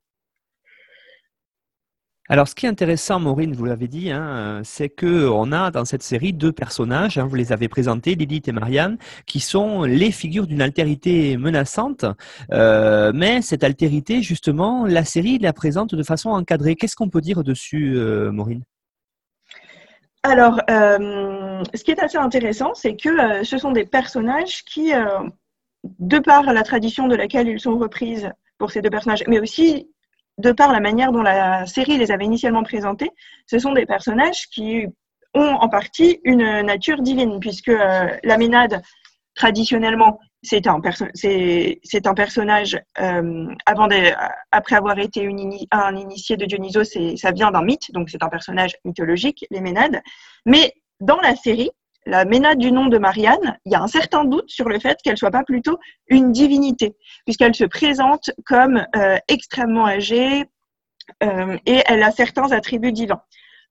[2.30, 5.86] Alors, ce qui est intéressant, Maureen, vous l'avez dit, hein, c'est que on a dans
[5.86, 7.16] cette série deux personnages.
[7.16, 12.04] Hein, vous les avez présentés, Lilith et Marianne, qui sont les figures d'une altérité menaçante.
[12.52, 16.76] Euh, mais cette altérité, justement, la série la présente de façon encadrée.
[16.76, 18.62] Qu'est-ce qu'on peut dire dessus, euh, Maureen?
[20.22, 24.92] Alors, euh, ce qui est assez intéressant, c'est que ce sont des personnages qui,
[25.84, 29.88] de par la tradition de laquelle ils sont reprises pour ces deux personnages, mais aussi
[30.38, 33.10] de par la manière dont la série les avait initialement présentés,
[33.46, 34.86] ce sont des personnages qui
[35.34, 38.82] ont en partie une nature divine, puisque euh, la Ménade,
[39.34, 43.54] traditionnellement, c'est un, un personnage, euh,
[44.52, 45.28] après avoir été
[45.70, 50.00] un initié de Dionysos, ça vient d'un mythe, donc c'est un personnage mythologique, les Ménades.
[50.46, 51.70] Mais dans la série,
[52.06, 54.98] la Ménade du nom de Marianne, il y a un certain doute sur le fait
[55.02, 60.46] qu'elle soit pas plutôt une divinité, puisqu'elle se présente comme euh, extrêmement âgée
[61.22, 63.22] euh, et elle a certains attributs divins.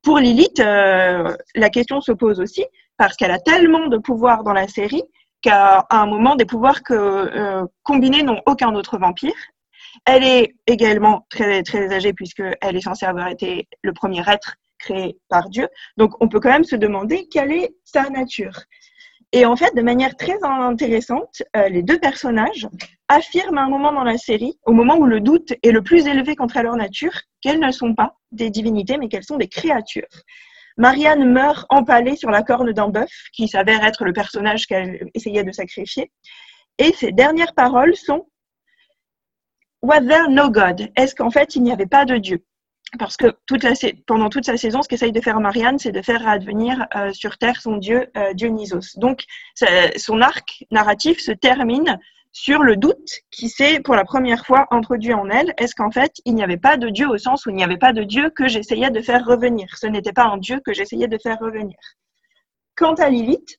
[0.04, 2.64] Pour Lilith, euh, la question se pose aussi
[2.98, 5.04] parce qu'elle a tellement de pouvoirs dans la série
[5.42, 9.36] qu'à un moment, des pouvoirs que combinés n'ont aucun autre vampire.
[10.06, 15.18] Elle est également très très âgée puisqu'elle est censée avoir été le premier être créé
[15.30, 15.68] par Dieu.
[15.98, 18.54] Donc, on peut quand même se demander quelle est sa nature.
[19.34, 22.68] Et en fait, de manière très intéressante, euh, les deux personnages
[23.10, 26.08] affirment à un moment dans la série, au moment où le doute est le plus
[26.08, 27.12] élevé contre leur nature,
[27.42, 30.08] qu'elles ne sont pas des divinités, mais qu'elles sont des créatures.
[30.78, 35.44] Marianne meurt empalée sur la corne d'un bœuf, qui s'avère être le personnage qu'elle essayait
[35.44, 36.12] de sacrifier.
[36.78, 38.30] Et ses dernières paroles sont
[39.82, 42.46] Was there no God Est-ce qu'en fait il n'y avait pas de Dieu?
[43.00, 43.28] Parce que
[44.06, 47.38] pendant toute sa saison, ce qu'essaye de faire Marianne, c'est de faire advenir euh, sur
[47.38, 48.98] Terre son dieu euh, Dionysos.
[48.98, 49.24] Donc,
[49.98, 52.00] son arc narratif se termine
[52.32, 55.54] sur le doute qui s'est pour la première fois introduit en elle.
[55.58, 57.78] Est-ce qu'en fait, il n'y avait pas de Dieu au sens où il n'y avait
[57.78, 59.76] pas de Dieu que j'essayais de faire revenir?
[59.78, 61.76] Ce n'était pas un Dieu que j'essayais de faire revenir.
[62.76, 63.58] Quant à Lilith,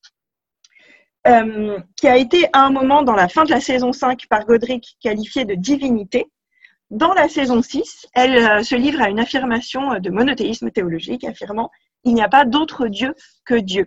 [1.27, 4.47] euh, qui a été à un moment dans la fin de la saison 5 par
[4.47, 6.31] Godric qualifiée de divinité,
[6.91, 11.25] dans la saison 6, elle euh, se livre à une affirmation euh, de monothéisme théologique,
[11.25, 11.71] affirmant
[12.05, 13.87] il n'y a pas d'autre Dieu que Dieu.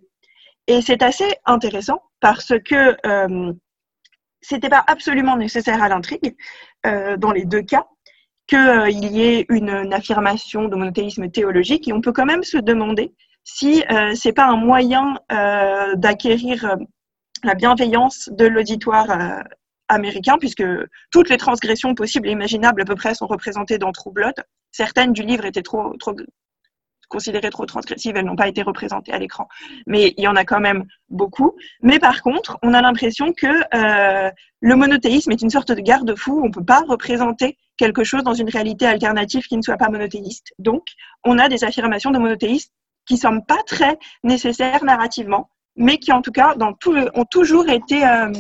[0.68, 3.54] Et c'est assez intéressant parce que euh,
[4.42, 6.36] c'était pas absolument nécessaire à l'intrigue
[6.86, 7.88] euh, dans les deux cas
[8.48, 13.14] qu'il y ait une, affirmation de monothéisme théologique et on peut quand même se demander
[13.44, 15.18] si euh, c'est pas un moyen
[15.96, 16.76] d'acquérir
[17.44, 19.44] la bienveillance de l'auditoire
[19.92, 20.64] américain, puisque
[21.12, 24.12] toutes les transgressions possibles et imaginables à peu près sont représentées dans True.
[24.72, 25.94] Certaines du livre étaient trop,
[27.12, 29.48] considérées trop transgressives, elles n'ont pas été représentées à l'écran.
[29.86, 31.56] Mais il y en a quand même beaucoup.
[31.84, 36.42] Mais par contre, on a l'impression que euh, le monothéisme est une sorte de garde-fou.
[36.42, 39.90] On ne peut pas représenter quelque chose dans une réalité alternative qui ne soit pas
[39.90, 40.54] monothéiste.
[40.58, 40.84] Donc,
[41.24, 42.74] on a des affirmations de monothéistes
[43.06, 48.06] qui ne sont pas très nécessaires narrativement, mais qui en tout cas ont toujours été
[48.06, 48.32] euh,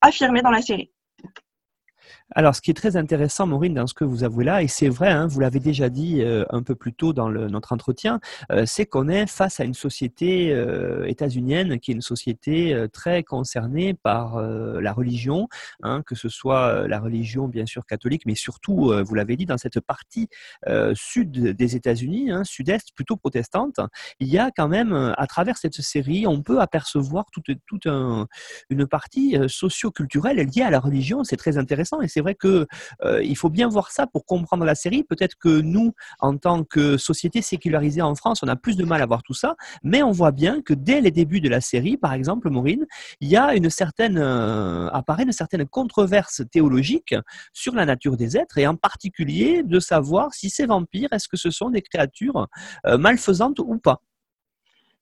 [0.00, 0.92] affirmé dans la série.
[2.34, 4.88] Alors, ce qui est très intéressant, Maureen, dans ce que vous avouez là, et c'est
[4.88, 8.18] vrai, hein, vous l'avez déjà dit euh, un peu plus tôt dans notre entretien,
[8.50, 13.22] euh, c'est qu'on est face à une société euh, états-unienne qui est une société très
[13.22, 15.48] concernée par la religion,
[15.82, 19.58] hein, que ce soit la religion bien sûr catholique, mais surtout, vous l'avez dit, dans
[19.58, 20.28] cette partie
[20.94, 23.78] sud des États-Unis, hein, sud-est plutôt protestante,
[24.20, 29.36] il y a quand même, à travers cette série, on peut apercevoir toute, une partie
[29.46, 31.24] socio-culturelle liée à la religion.
[31.24, 32.66] C'est très intéressant et c'est vrai que
[33.04, 35.04] euh, il faut bien voir ça pour comprendre la série.
[35.04, 39.02] Peut-être que nous, en tant que société sécularisée en France, on a plus de mal
[39.02, 41.98] à voir tout ça, mais on voit bien que dès les débuts de la série,
[41.98, 42.86] par exemple, Maureen,
[43.20, 47.14] il y a une certaine euh, apparaît une certaine controverse théologique
[47.52, 51.36] sur la nature des êtres et en particulier de savoir si ces vampires, est-ce que
[51.36, 52.48] ce sont des créatures
[52.86, 54.00] euh, malfaisantes ou pas.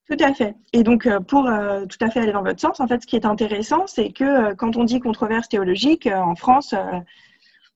[0.09, 0.55] Tout à fait.
[0.75, 3.07] Et donc, euh, pour euh, tout à fait aller dans votre sens, en fait, ce
[3.07, 6.75] qui est intéressant, c'est que euh, quand on dit controverse théologique, en France,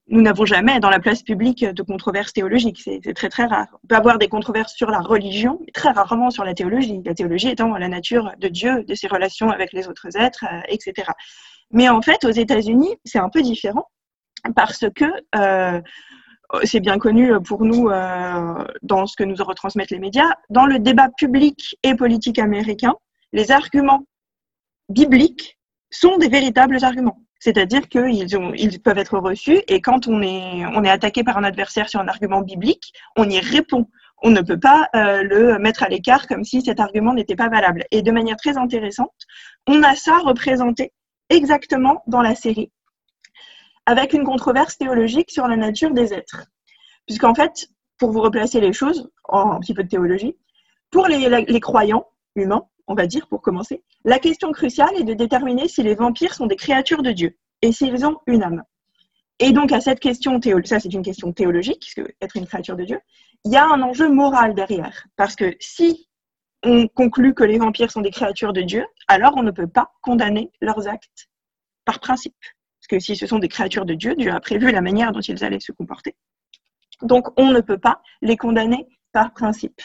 [0.09, 2.81] nous n'avons jamais dans la place publique de controverse théologique.
[2.83, 3.67] C'est très, très rare.
[3.83, 7.01] On peut avoir des controverses sur la religion, très rarement sur la théologie.
[7.05, 11.11] La théologie étant la nature de Dieu, de ses relations avec les autres êtres, etc.
[11.71, 13.87] Mais en fait, aux États-Unis, c'est un peu différent
[14.55, 15.07] parce que
[16.65, 20.79] c'est bien connu pour nous euh, dans ce que nous retransmettent les médias, dans le
[20.79, 22.95] débat public et politique américain,
[23.33, 24.05] les arguments
[24.89, 25.59] bibliques
[25.91, 27.23] sont des véritables arguments.
[27.41, 31.45] C'est-à-dire qu'ils ils peuvent être reçus et quand on est, on est attaqué par un
[31.45, 33.87] adversaire sur un argument biblique, on y répond.
[34.23, 37.49] On ne peut pas euh, le mettre à l'écart comme si cet argument n'était pas
[37.49, 37.85] valable.
[37.93, 39.15] Et de manière très intéressante,
[39.69, 40.93] on a ça représenté
[41.31, 42.73] exactement dans la série
[43.89, 46.45] avec une controverse théologique sur la nature des êtres.
[47.07, 50.37] Puisqu'en fait, pour vous replacer les choses en un petit peu de théologie,
[50.91, 55.69] pour les, croyants humains, on va dire, pour commencer, la question cruciale est de déterminer
[55.69, 58.63] si les vampires sont des créatures de Dieu et s'ils ont une âme.
[59.39, 62.85] Et donc, à cette question, ça c'est une question théologique, puisque être une créature de
[62.85, 63.01] Dieu,
[63.47, 65.07] il y a un enjeu moral derrière.
[65.17, 66.11] Parce que si
[66.63, 69.93] on conclut que les vampires sont des créatures de Dieu, alors on ne peut pas
[70.03, 71.31] condamner leurs actes
[71.87, 72.37] par principe.
[72.89, 75.45] Que si ce sont des créatures de Dieu, Dieu a prévu la manière dont ils
[75.45, 76.17] allaient se comporter.
[77.03, 79.81] Donc, on ne peut pas les condamner par principe.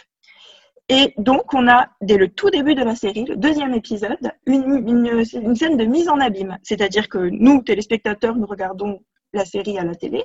[0.89, 5.55] Et donc, on a, dès le tout début de la série, le deuxième épisode, une,
[5.55, 6.57] scène de mise en abîme.
[6.63, 8.99] C'est-à-dire que nous, téléspectateurs, nous regardons
[9.31, 10.23] la série à la télé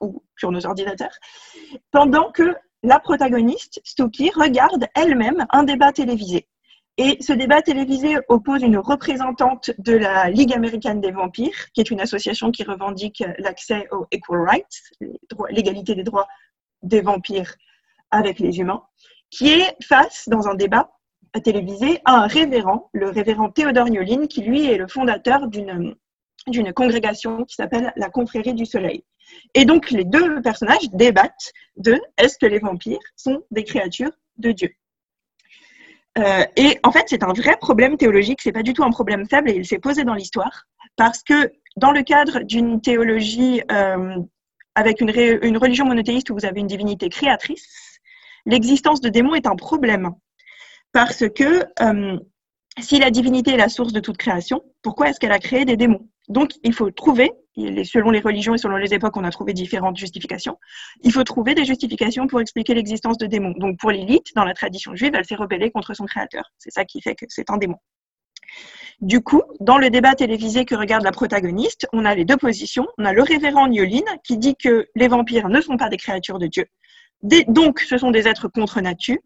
[0.00, 1.16] ou sur nos ordinateurs,
[1.92, 6.48] pendant que la protagoniste, Stookie, regarde elle-même un débat télévisé.
[6.98, 11.90] Et ce débat télévisé oppose une représentante de la Ligue américaine des vampires, qui est
[11.90, 14.82] une association qui revendique l'accès aux equal rights,
[15.50, 16.28] l'égalité des droits
[16.82, 17.54] des vampires
[18.10, 18.82] avec les humains,
[19.30, 20.90] qui est face, dans un débat
[21.42, 25.94] télévisé, à un révérend, le révérend Théodore Niolin, qui lui est le fondateur d'une
[26.48, 29.04] d'une congrégation qui s'appelle la Confrérie du Soleil.
[29.54, 34.50] Et donc les deux personnages débattent de est-ce que les vampires sont des créatures de
[34.50, 34.74] Dieu
[36.18, 39.26] euh, Et en fait, c'est un vrai problème théologique, c'est pas du tout un problème
[39.28, 40.64] faible et il s'est posé dans l'histoire
[40.96, 44.16] parce que dans le cadre d'une théologie euh,
[44.74, 47.98] avec une, religion monothéiste où vous avez une divinité créatrice,
[48.46, 50.10] l'existence de démons est un problème.
[50.92, 52.18] Parce que euh,
[52.78, 55.76] si la divinité est la source de toute création, pourquoi est-ce qu'elle a créé des
[55.76, 56.08] démons?
[56.28, 59.96] Donc, il faut trouver, selon les religions et selon les époques, on a trouvé différentes
[59.96, 60.58] justifications,
[61.02, 63.54] il faut trouver des justifications pour expliquer l'existence de démons.
[63.56, 66.50] Donc, pour l'élite, dans la tradition juive, elle s'est rebellée contre son créateur.
[66.58, 67.76] C'est ça qui fait que c'est un démon.
[69.00, 72.86] Du coup, dans le débat télévisé que regarde la protagoniste, on a les deux positions.
[72.98, 76.38] On a le révérend Niolin qui dit que les vampires ne sont pas des créatures
[76.38, 76.66] de Dieu,
[77.22, 79.18] donc, ce sont des êtres contre nature,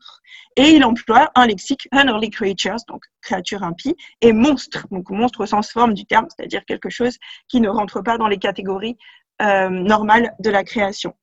[0.57, 5.47] et il emploie un lexique unearthly creatures, donc créatures impies, et monstres, donc monstre au
[5.47, 7.17] sens forme du terme, c'est-à-dire quelque chose
[7.49, 8.97] qui ne rentre pas dans les catégories
[9.43, 11.15] euh, normales de la création.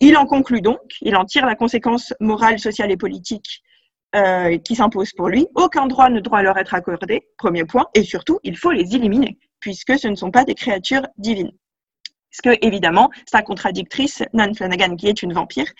[0.00, 3.62] Il en conclut donc, il en tire la conséquence morale, sociale et politique
[4.14, 5.46] euh, qui s'impose pour lui.
[5.54, 9.38] Aucun droit ne doit leur être accordé, premier point, et surtout, il faut les éliminer,
[9.60, 11.52] puisque ce ne sont pas des créatures divines.
[12.32, 15.70] Parce que, évidemment, sa contradictrice, Nan Flanagan, qui est une vampire,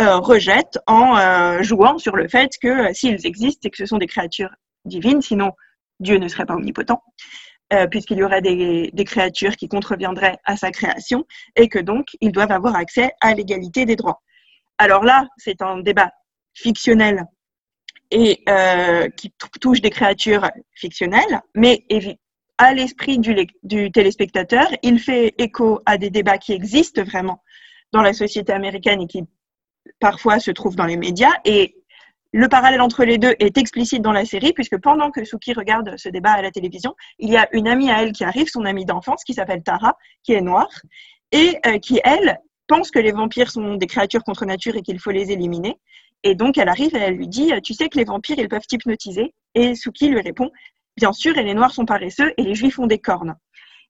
[0.00, 3.86] euh, rejette en euh, jouant sur le fait que euh, s'ils existent, c'est que ce
[3.86, 5.50] sont des créatures divines, sinon
[5.98, 7.02] Dieu ne serait pas omnipotent,
[7.90, 12.52] puisqu'il y aurait des, créatures qui contreviendraient à sa création, et que donc ils doivent
[12.52, 14.22] avoir accès à l'égalité des droits.
[14.78, 16.12] Alors là, c'est un débat
[16.54, 17.24] fictionnel
[18.12, 18.44] et
[19.16, 21.84] qui touche des créatures fictionnelles, mais
[22.58, 24.66] à l'esprit du, téléspectateur.
[24.82, 27.42] Il fait écho à des débats qui existent vraiment
[27.92, 29.24] dans la société américaine et qui
[30.00, 31.32] parfois se trouvent dans les médias.
[31.44, 31.76] Et
[32.32, 35.94] le parallèle entre les deux est explicite dans la série, puisque pendant que Suki regarde
[35.96, 38.64] ce débat à la télévision, il y a une amie à elle qui arrive, son
[38.66, 40.68] amie d'enfance, qui s'appelle Tara, qui est noire,
[41.32, 44.98] et euh, qui, elle, pense que les vampires sont des créatures contre nature et qu'il
[44.98, 45.78] faut les éliminer.
[46.24, 48.66] Et donc, elle arrive et elle lui dit, tu sais que les vampires, ils peuvent
[48.70, 49.32] hypnotiser.
[49.54, 50.50] Et Suki lui répond,
[50.98, 53.36] bien sûr, et les Noirs sont paresseux et les Juifs ont des cornes.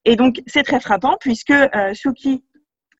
[0.04, 2.44] Et donc, c'est très frappant puisque euh, Suki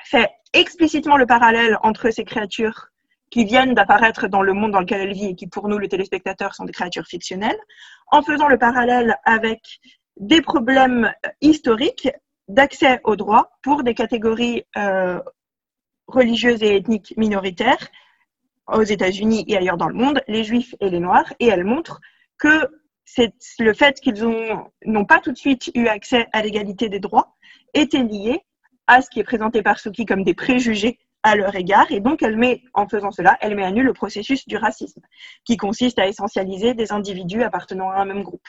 [0.04, 2.88] fait explicitement le parallèle entre ces créatures
[3.30, 5.88] qui viennent d'apparaître dans le monde dans lequel elle vit et qui, pour nous, le
[5.88, 7.58] téléspectateur, sont des créatures fictionnelles,
[8.10, 9.60] en faisant le parallèle avec
[10.16, 12.08] des problèmes historiques
[12.48, 15.20] d'accès aux droits pour des catégories euh,
[16.06, 17.86] religieuses et ethniques minoritaires
[18.66, 22.00] aux États-Unis et ailleurs dans le monde, les Juifs et les Noirs, et elle montre
[22.38, 22.66] que
[23.14, 24.22] c'est le fait qu'ils
[24.84, 27.36] n'ont pas tout de suite eu accès à l'égalité des droits
[27.74, 28.40] était lié
[28.86, 31.90] à ce qui est présenté par Suki comme des préjugés à leur égard.
[31.90, 35.00] Et donc, elle met, en faisant cela, elle met à nu le processus du racisme,
[35.44, 38.46] qui consiste à essentialiser des individus appartenant à un même groupe.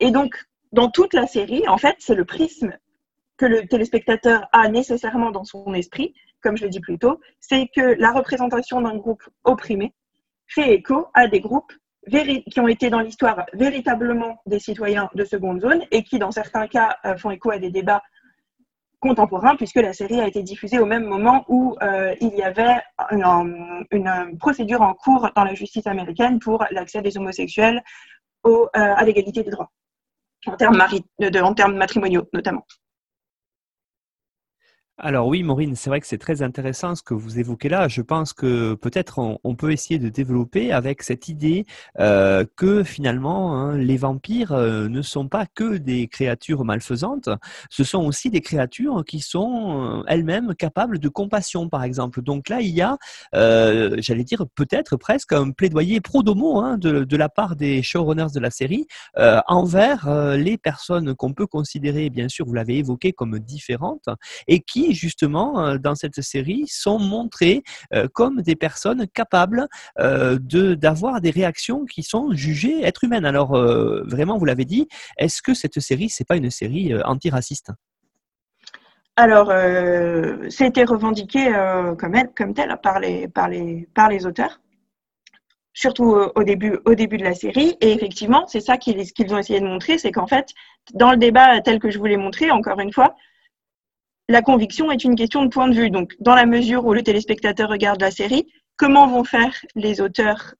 [0.00, 2.76] Et donc, dans toute la série, en fait, c'est le prisme
[3.36, 7.68] que le téléspectateur a nécessairement dans son esprit, comme je l'ai dit plus tôt, c'est
[7.74, 9.94] que la représentation d'un groupe opprimé
[10.46, 11.72] fait écho à des groupes
[12.10, 16.66] qui ont été dans l'histoire véritablement des citoyens de seconde zone et qui, dans certains
[16.66, 18.02] cas, euh, font écho à des débats
[19.00, 22.80] contemporains, puisque la série a été diffusée au même moment où euh, il y avait
[23.10, 27.82] une, procédure en cours dans la justice américaine pour l'accès des homosexuels
[28.44, 29.70] au, euh, à l'égalité des droits,
[30.46, 30.78] en termes,
[31.18, 32.64] de, en termes matrimoniaux notamment.
[35.04, 37.88] Alors oui, Maureen, c'est vrai que c'est très intéressant ce que vous évoquez là.
[37.88, 41.66] Je pense que peut-être on, peut essayer de développer avec cette idée
[41.98, 47.28] euh, que finalement hein, les vampires euh, ne sont pas que des créatures malfaisantes,
[47.68, 52.22] ce sont aussi des créatures qui sont euh, elles-mêmes capables de compassion, par exemple.
[52.22, 52.96] Donc là, il y a,
[53.32, 58.32] j'allais dire peut-être presque un plaidoyer pro domo hein, de, de, la part des showrunners
[58.32, 58.86] de la série
[59.16, 64.08] envers les personnes qu'on peut considérer, bien sûr, vous l'avez évoqué, comme différentes
[64.46, 67.62] et qui justement, euh, dans cette série, sont montrés
[67.94, 69.68] euh, comme des personnes capables
[69.98, 73.24] euh, de d'avoir des réactions qui sont jugées être humaines.
[73.24, 73.52] Alors,
[74.06, 77.70] vraiment, vous l'avez dit, est-ce que cette série, c'est pas une série antiraciste?
[79.16, 79.52] Alors,
[80.48, 81.52] c'était revendiqué
[81.98, 84.60] comme, tel par les, par, les, par les auteurs,
[85.74, 87.76] surtout au, début, au début de la série.
[87.80, 90.48] Et effectivement, c'est ça qu'ils ont essayé de montrer, c'est qu'en fait,
[90.94, 93.14] dans le débat tel que je vous l'ai montré, encore une fois,
[94.32, 95.90] la conviction est une question de point de vue.
[95.90, 100.54] Donc, dans la mesure où le téléspectateur regarde la série, comment vont faire les auteurs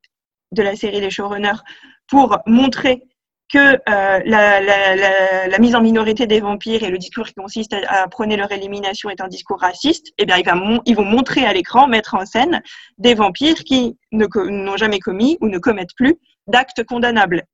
[0.53, 1.63] de la série, les showrunners,
[2.07, 3.03] pour montrer
[3.51, 8.37] que euh, la, mise en minorité des vampires et le discours qui consiste à, prôner
[8.37, 10.37] leur élimination est un discours raciste, eh bien,
[10.85, 12.63] ils, vont montrer à l'écran, mettre en scène
[12.99, 16.17] des vampires qui n'ont jamais commis ou ne commettent plus
[16.47, 17.45] d'actes condamnables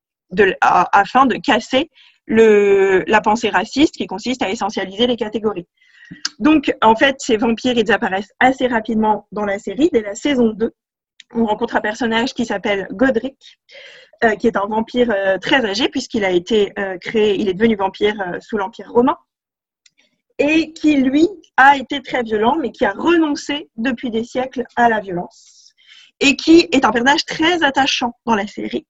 [0.61, 1.89] afin de casser
[2.27, 5.67] la pensée raciste qui consiste à essentialiser les catégories.
[6.39, 10.49] Donc, en fait, ces vampires, ils apparaissent assez rapidement dans la série, dès la saison
[10.53, 10.71] 2.
[11.33, 13.59] On rencontre un personnage qui s'appelle Godric,
[14.23, 17.53] euh, qui est un vampire euh, très âgé, puisqu'il a été euh, créé, il est
[17.53, 19.17] devenu vampire sous l'Empire romain,
[20.39, 24.89] et qui, lui, a été très violent, mais qui a renoncé depuis des siècles à
[24.89, 25.73] la violence,
[26.19, 28.87] et qui est un personnage très attachant dans la série.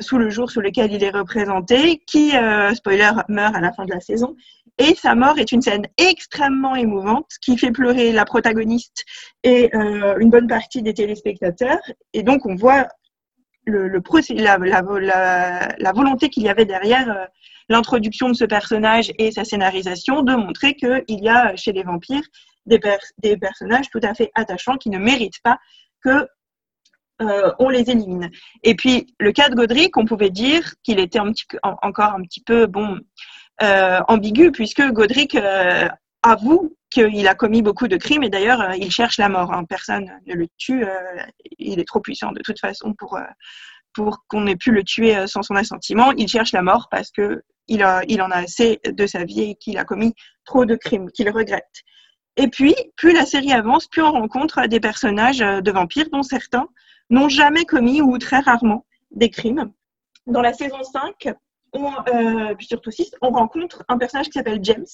[0.00, 2.32] sous le jour sous lequel il est représenté, qui,
[2.74, 4.36] spoiler, meurt à la fin de la saison,
[4.78, 9.04] et sa mort est une scène extrêmement émouvante qui fait pleurer la protagoniste
[9.42, 11.80] et euh, une bonne partie des téléspectateurs.
[12.12, 12.88] Et donc, on voit
[13.64, 17.24] le, la, volonté qu'il y avait derrière euh,
[17.68, 22.22] l'introduction de ce personnage et sa scénarisation de montrer qu'il y a chez les vampires
[22.66, 22.78] des,
[23.18, 25.58] des, personnages tout à fait attachants qui ne méritent pas
[26.02, 26.28] que
[27.22, 28.30] euh, on les élimine.
[28.62, 31.20] Et puis le cas de Godric, on pouvait dire qu'il était
[31.62, 33.00] encore un petit peu bon
[33.62, 35.88] euh, ambigu puisque Godric euh,
[36.22, 39.52] avoue qu'il a commis beaucoup de crimes et d'ailleurs euh, il cherche la mort.
[39.52, 39.64] Hein.
[39.64, 40.84] Personne ne le tue.
[41.58, 43.18] il est trop puissant de toute façon pour
[43.94, 46.12] pour qu'on ait pu le tuer sans son assentiment.
[46.12, 49.40] Il cherche la mort parce que il, a, il en a assez de sa vie
[49.40, 51.82] et qu'il a commis trop de crimes qu'il regrette.
[52.36, 56.68] Et puis, plus la série avance, plus on rencontre des personnages de vampires dont certains
[57.08, 59.72] n'ont jamais commis ou très rarement des crimes.
[60.26, 61.34] Dans la saison 5,
[61.84, 64.86] euh, puis surtout 6, on rencontre un personnage qui s'appelle James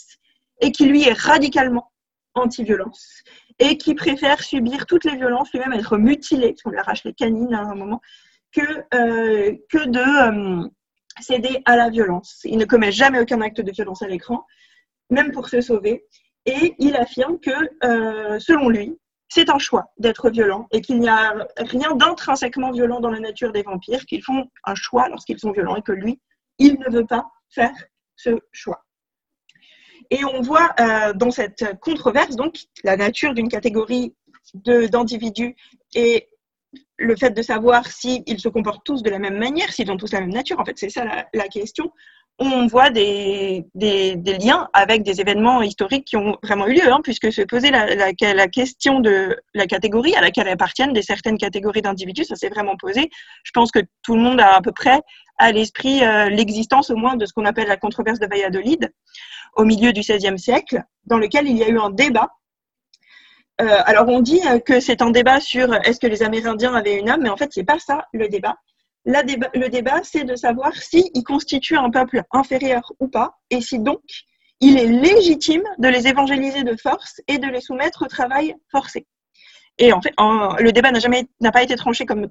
[0.61, 1.93] et qui lui est radicalement
[2.35, 3.23] anti-violence
[3.59, 7.13] et qui préfère subir toutes les violences, lui-même être mutilé, parce qu'on lui arrache les
[7.13, 8.01] canines à un moment,
[8.53, 8.61] que,
[8.95, 10.69] euh, de euh,
[11.21, 12.41] céder à la violence.
[12.45, 14.47] Il ne commet jamais aucun acte de violence à l'écran,
[15.11, 16.07] même pour se sauver.
[16.47, 17.51] Et il affirme que,
[18.41, 23.11] selon lui, c'est un choix d'être violent et qu'il n'y a rien d'intrinsèquement violent dans
[23.11, 26.21] la nature des vampires, qu'ils font un choix lorsqu'ils sont violents et que lui
[26.59, 27.73] il ne veut pas faire
[28.17, 28.85] ce choix.
[30.11, 34.15] Et on voit euh, dans cette controverse donc la nature d'une catégorie
[34.55, 35.57] d'individus
[35.95, 36.29] et
[36.99, 40.13] le fait de savoir s'ils se comportent tous de la même manière, s'ils ont tous
[40.13, 40.61] la même nature.
[40.61, 41.91] En fait, c'est ça la, question.
[42.39, 47.33] On voit des, liens avec des événements historiques qui ont vraiment eu lieu, hein, puisque
[47.33, 52.25] se poser la, la, question de la catégorie à laquelle appartiennent des certaines catégories d'individus,
[52.25, 53.11] ça s'est vraiment posé.
[53.45, 55.01] Je pense que tout le monde a à peu près
[55.39, 58.93] à l'esprit euh, l'existence au moins de ce qu'on appelle la controverse de Valladolid
[59.57, 62.31] au milieu du XVIe siècle, dans lequel il y a eu un débat.
[63.61, 66.99] Euh, alors on dit euh, que c'est un débat sur est-ce que les Amérindiens avaient
[66.99, 68.57] une âme, mais en fait c'est pas ça le débat.
[69.05, 74.03] le débat, c'est de savoir s'ils constituent un peuple inférieur ou pas, et si donc
[74.61, 79.07] il est légitime de les évangéliser de force et de les soumettre au travail forcé.
[79.79, 82.29] Et en fait, le débat n'a jamais n'a pas été tranché comme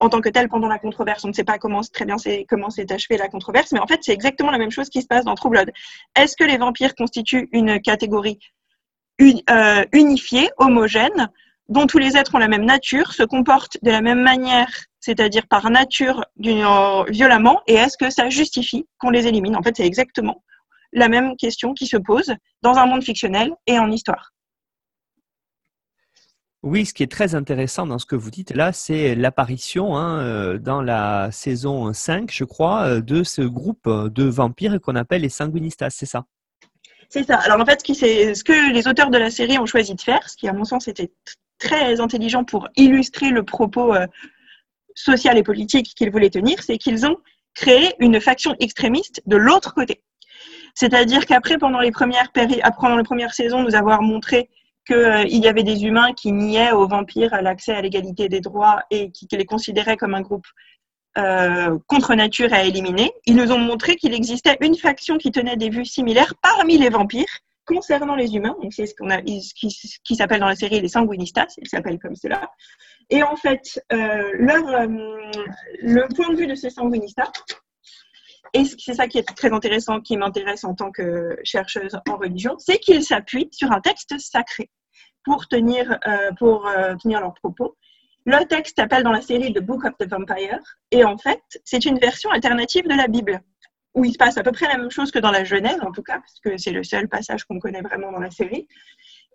[0.00, 1.24] en tant que tel pendant la controverse.
[1.24, 2.16] On ne sait pas comment très bien
[2.48, 5.06] comment s'est achevée la controverse, mais en fait c'est exactement la même chose qui se
[5.06, 5.70] passe dans True Blood.
[6.16, 8.38] Est-ce que les vampires constituent une catégorie
[9.20, 11.28] euh, unifiée, homogène,
[11.68, 15.46] dont tous les êtres ont la même nature, se comportent de la même manière, c'est-à-dire
[15.46, 19.56] par nature violemment, et est-ce que ça justifie qu'on les élimine?
[19.56, 20.42] En fait, c'est exactement
[20.92, 24.32] la même question qui se pose dans un monde fictionnel et en histoire.
[26.62, 30.20] Oui, ce qui est très intéressant dans ce que vous dites là, c'est l'apparition hein,
[30.20, 35.22] euh, dans la saison 5, je crois, euh, de ce groupe de vampires qu'on appelle
[35.22, 36.26] les sanguinistas, c'est ça?
[37.08, 37.36] C'est ça.
[37.36, 40.36] Alors en fait, ce que les auteurs de la série ont choisi de faire, ce
[40.36, 41.10] qui à mon sens était
[41.58, 44.06] très intelligent pour illustrer le propos euh,
[44.94, 47.16] social et politique qu'ils voulaient tenir, c'est qu'ils ont
[47.54, 50.02] créé une faction extrémiste de l'autre côté.
[50.74, 54.50] C'est-à-dire qu'après, pendant les premières pendant les premières saisons, nous avoir montré
[54.86, 58.82] qu'il euh, y avait des humains qui niaient aux vampires l'accès à l'égalité des droits
[58.90, 60.46] et qui, les considéraient comme un groupe
[61.18, 63.12] euh, contre nature à éliminer.
[63.26, 66.88] Ils nous ont montré qu'il existait une faction qui tenait des vues similaires parmi les
[66.88, 68.56] vampires concernant les humains.
[68.62, 69.44] Donc c'est ce qu'on a, qui,
[70.04, 71.54] qui s'appelle dans la série les sanguinistas.
[71.58, 72.50] Ils s'appellent comme cela.
[73.10, 74.62] Et en fait, euh, leur,
[75.82, 77.30] le point de vue de ces sanguinistas,
[78.52, 82.56] et c'est ça qui est très intéressant, qui m'intéresse en tant que chercheuse en religion,
[82.58, 84.70] c'est qu'ils s'appuient sur un texte sacré
[85.24, 87.76] pour tenir, euh, euh, leurs propos.
[88.26, 91.84] Le texte s'appelle dans la série The Book of the Vampire, et en fait, c'est
[91.84, 93.40] une version alternative de la Bible,
[93.94, 95.92] où il se passe à peu près la même chose que dans la Genèse, en
[95.92, 98.68] tout cas, parce que c'est le seul passage qu'on connaît vraiment dans la série,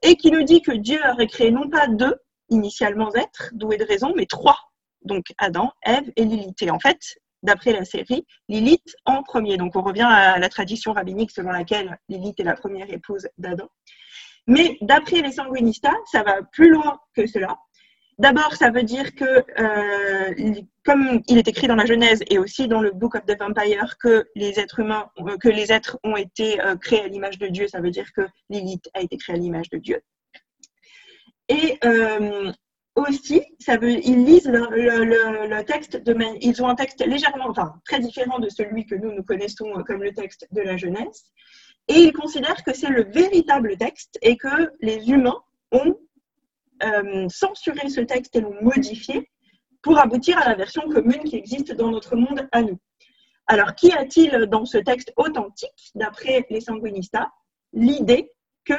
[0.04, 2.16] et qui nous dit que Dieu aurait créé non pas deux,
[2.50, 4.58] initialement êtres, doués de raison, mais trois.
[5.02, 6.62] Donc Adam, Ève et Lilith.
[6.62, 7.00] Et en fait,
[7.44, 9.58] d'après la série, Lilith en premier.
[9.58, 13.70] Donc on revient à la tradition rabbinique selon laquelle Lilith est la première épouse d'Adam.
[14.48, 17.58] Mais d'après les sanguinistas, ça va plus loin que cela.
[18.18, 22.68] D'abord, ça veut dire que, euh, comme il est écrit dans la Genèse et aussi
[22.68, 26.16] dans le Book of the Vampire, que les êtres humains, euh, que les êtres ont
[26.16, 29.36] été euh, créés à l'image de Dieu, ça veut dire que Lilith a été créée
[29.36, 30.02] à l'image de Dieu.
[31.50, 31.78] Et
[32.96, 38.00] aussi, ça veut, ils lisent le, texte de ils ont un texte légèrement, enfin très
[38.00, 41.26] différent de celui que nous nous connaissons comme le texte de la jeunesse,
[41.88, 45.42] et ils considèrent que c'est le véritable texte et que les humains
[45.72, 45.96] ont
[46.84, 49.30] euh, censuré ce texte et l'ont modifié
[49.82, 52.80] pour aboutir à la version commune qui existe dans notre monde à nous.
[53.48, 57.30] Alors, qu'y a-t-il dans ce texte authentique, d'après les sanguinistas?
[57.74, 58.32] L'idée
[58.64, 58.74] que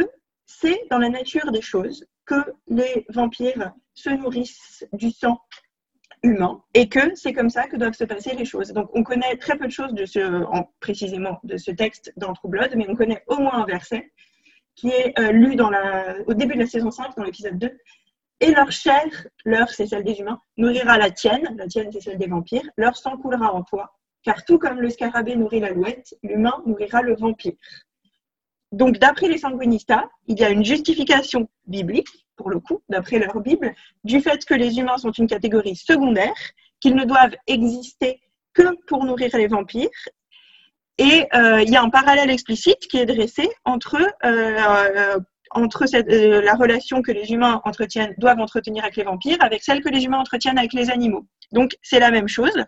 [0.47, 2.35] c'est dans la nature des choses que
[2.69, 5.41] les vampires se nourrissent du sang
[6.23, 8.73] humain et que c'est comme ça que doivent se passer les choses.
[8.73, 9.95] Donc on connaît très peu de choses
[10.81, 14.13] précisément de ce texte dans True mais on connaît au moins un verset
[14.75, 15.57] qui est euh, lu
[16.27, 17.79] au début de la saison 5, dans l'épisode 2.
[18.41, 19.07] Et leur chair,
[19.47, 22.95] leur c'est celle des humains, nourrira la tienne, la tienne c'est celle des vampires, leur
[22.95, 27.55] sang coulera en toi, car tout comme le scarabée nourrit l'alouette, l'humain nourrira le vampire.
[28.73, 33.41] Donc, d'après les sanguinistas, il y a une justification biblique, pour le coup, d'après leur
[33.41, 36.35] Bible, du fait que les humains sont une catégorie secondaire,
[36.81, 38.21] qu'ils ne doivent exister
[38.53, 39.89] que pour nourrir les vampires.
[40.99, 45.19] Et euh, il y a un parallèle explicite qui est dressé entre euh,
[45.57, 47.63] euh, la relation que les humains
[48.19, 51.27] doivent entretenir avec les vampires, avec celle que les humains entretiennent avec les animaux.
[51.53, 52.65] Donc c'est la même chose.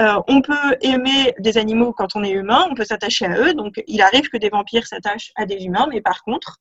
[0.00, 3.54] Euh, on peut aimer des animaux quand on est humain, on peut s'attacher à eux.
[3.54, 6.58] Donc il arrive que des vampires s'attachent à des humains, mais par contre,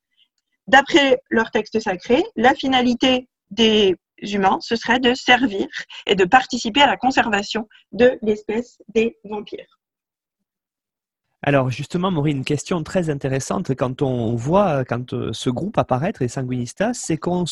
[0.67, 5.67] d'après leur texte sacré, la finalité des humains, ce serait de servir
[6.05, 9.78] et de participer à la conservation de l'espèce des vampires.
[11.41, 13.73] Alors justement, Maureen, une question très intéressante.
[13.73, 17.45] Quand on voit quand euh, ce groupe apparaître, les sanguinistas, c'est qu'on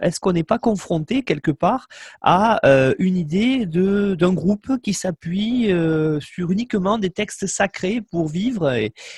[0.00, 1.88] est-ce qu'on n'est pas confronté quelque part
[2.22, 8.00] à euh, une idée de d'un groupe qui s'appuie euh, sur uniquement des textes sacrés
[8.00, 8.72] pour vivre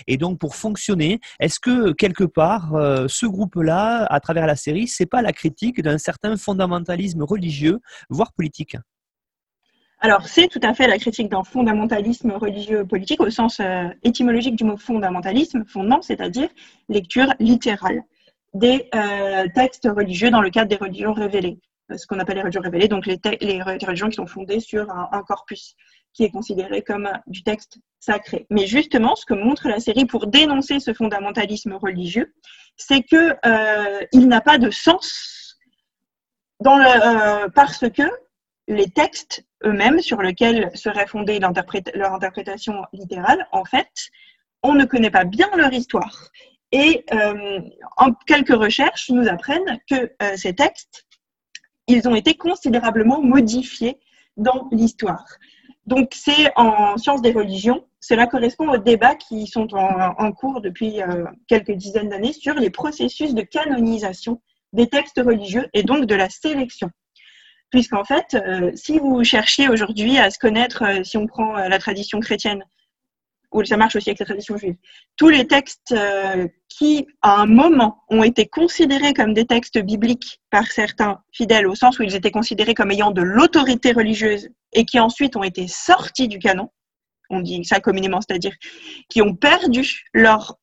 [0.09, 1.21] et, donc pour fonctionner?
[1.39, 2.73] Est-ce que quelque part
[3.09, 8.33] ce groupe-là, à travers la série, c'est pas la critique d'un certain fondamentalisme religieux, voire
[8.33, 8.77] politique?
[10.03, 14.57] Alors, c'est tout à fait la critique d'un fondamentalisme religieux politique au sens euh, étymologique
[14.57, 16.49] du mot fondamentalisme, fondement, c'est-à-dire
[16.89, 18.03] lecture littérale
[18.55, 21.59] des euh, textes religieux dans le cadre des religions révélées,
[21.91, 25.23] euh, ce qu'on appelle les religions révélées, donc les, religions qui sont fondées sur un,
[25.23, 25.77] corpus
[26.15, 28.47] qui est considéré comme du texte sacré.
[28.49, 32.33] Mais justement, ce que montre la série pour dénoncer ce fondamentalisme religieux,
[32.77, 33.37] c'est que
[34.13, 35.59] il n'a pas de sens
[36.59, 38.03] parce que
[38.71, 43.91] les textes eux-mêmes sur lesquels serait fondée leur interprétation littérale, en fait,
[44.63, 46.31] on ne connaît pas bien leur histoire.
[46.71, 47.61] Et euh,
[48.27, 51.05] quelques recherches nous apprennent que euh, ces textes,
[51.89, 53.99] ils ont été considérablement modifiés
[54.37, 55.27] dans l'histoire.
[55.87, 61.03] Donc c'est en sciences des religions, cela correspond aux débats qui sont en, cours depuis
[61.03, 64.41] euh, quelques dizaines d'années sur les processus de canonisation
[64.73, 66.91] des textes religieux et donc de la sélection
[67.71, 71.69] puisqu'en fait, euh, si vous cherchiez aujourd'hui à se connaître, euh, si on prend euh,
[71.69, 72.65] la tradition chrétienne,
[73.53, 74.77] ou ça marche aussi avec la tradition juive,
[75.17, 75.93] tous les textes
[76.69, 81.75] qui, à un moment, ont été considérés comme des textes bibliques par certains fidèles, au
[81.75, 85.67] sens où ils étaient considérés comme ayant de l'autorité religieuse, et qui ensuite ont été
[85.67, 86.71] sortis du canon,
[87.29, 88.55] on dit ça communément, c'est-à-dire
[89.09, 90.55] qui ont perdu leur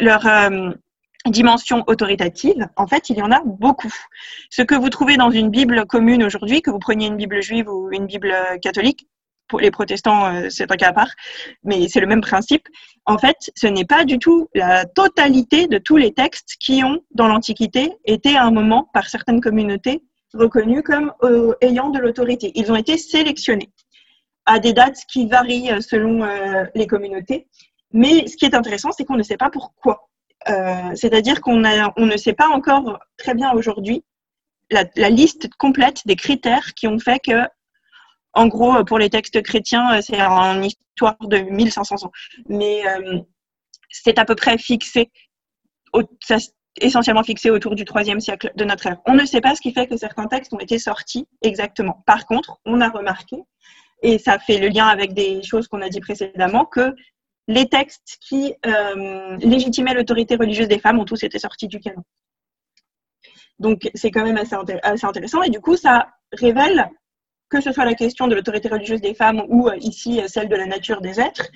[0.00, 0.26] leur
[1.26, 3.92] dimension autoritative, en fait, il y en a beaucoup.
[4.50, 7.68] Ce que vous trouvez dans une Bible commune aujourd'hui, que vous preniez une Bible juive
[7.68, 9.06] ou une Bible catholique,
[9.50, 11.10] pour les protestants, euh, c'est un cas à part,
[11.64, 12.66] mais c'est le même principe.
[13.04, 17.00] En fait, ce n'est pas du tout la totalité de tous les textes qui ont,
[17.10, 20.02] dans l'Antiquité, été à un moment, par certaines communautés,
[20.32, 22.52] reconnus comme euh, ayant de l'autorité.
[22.54, 23.70] Ils ont été sélectionnés
[24.46, 26.26] à des dates qui varient euh, selon
[26.74, 27.48] les communautés.
[27.92, 30.08] Mais ce qui est intéressant, c'est qu'on ne sait pas pourquoi.
[30.46, 31.62] C'est-à-dire qu'on
[31.96, 34.04] on ne sait pas encore très bien aujourd'hui
[34.70, 37.46] la, liste complète des critères qui ont fait que
[38.32, 42.12] en gros, pour les textes chrétiens, euh, c'est une histoire de 1500 ans.
[42.48, 43.18] Mais euh,
[43.88, 45.10] c'est à peu près fixé,
[46.80, 48.98] essentiellement fixé autour du troisième siècle de notre ère.
[49.06, 52.04] On ne sait pas ce qui fait que certains textes ont été sortis exactement.
[52.06, 53.36] Par contre, on a remarqué,
[54.02, 56.94] et ça fait le lien avec des choses qu'on a dit précédemment, que
[57.50, 62.04] les textes qui euh, légitimaient l'autorité religieuse des femmes ont tous été sortis du canon.
[63.58, 64.54] Donc c'est quand même assez,
[65.04, 66.88] intéressant et du coup ça révèle
[67.48, 70.54] que ce soit la question de l'autorité religieuse des femmes ou euh, ici celle de
[70.54, 71.48] la nature des êtres.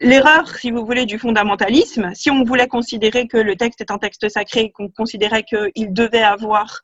[0.00, 3.98] L'erreur, si vous voulez, du fondamentalisme, si on voulait considérer que le texte est un
[3.98, 6.80] texte sacré, qu'on considérait qu'il devait avoir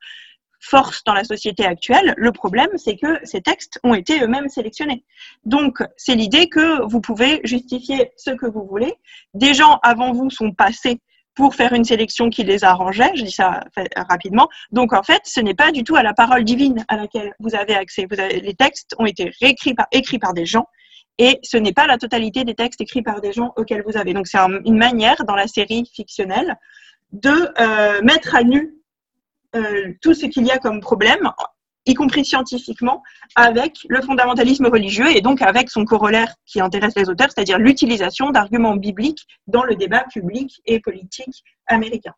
[0.60, 5.04] force dans la société actuelle, le problème, c'est que ces textes ont été eux-mêmes sélectionnés.
[5.44, 8.94] Donc, c'est l'idée que vous pouvez justifier ce que vous voulez.
[9.34, 11.00] Des gens avant vous sont passés
[11.34, 13.62] pour faire une sélection qui les arrangeait, je dis ça
[13.96, 14.48] rapidement.
[14.72, 17.54] Donc en fait, ce n'est pas du tout à la parole divine à laquelle vous
[17.54, 18.06] avez accès.
[18.10, 20.66] Vous avez, les textes ont été réécrits par, écrits par des gens
[21.18, 24.12] et ce n'est pas la totalité des textes écrits par des gens auxquels vous avez.
[24.12, 26.56] Donc c'est une manière dans la série fictionnelle
[27.12, 27.30] de
[27.60, 28.74] euh, mettre à nu
[29.56, 31.30] euh, tout ce qu'il y a comme problème
[31.86, 33.02] y compris scientifiquement,
[33.36, 38.30] avec le fondamentalisme religieux et donc avec son corollaire qui intéresse les auteurs, c'est-à-dire l'utilisation
[38.30, 42.12] d'arguments bibliques dans le débat public et politique américain.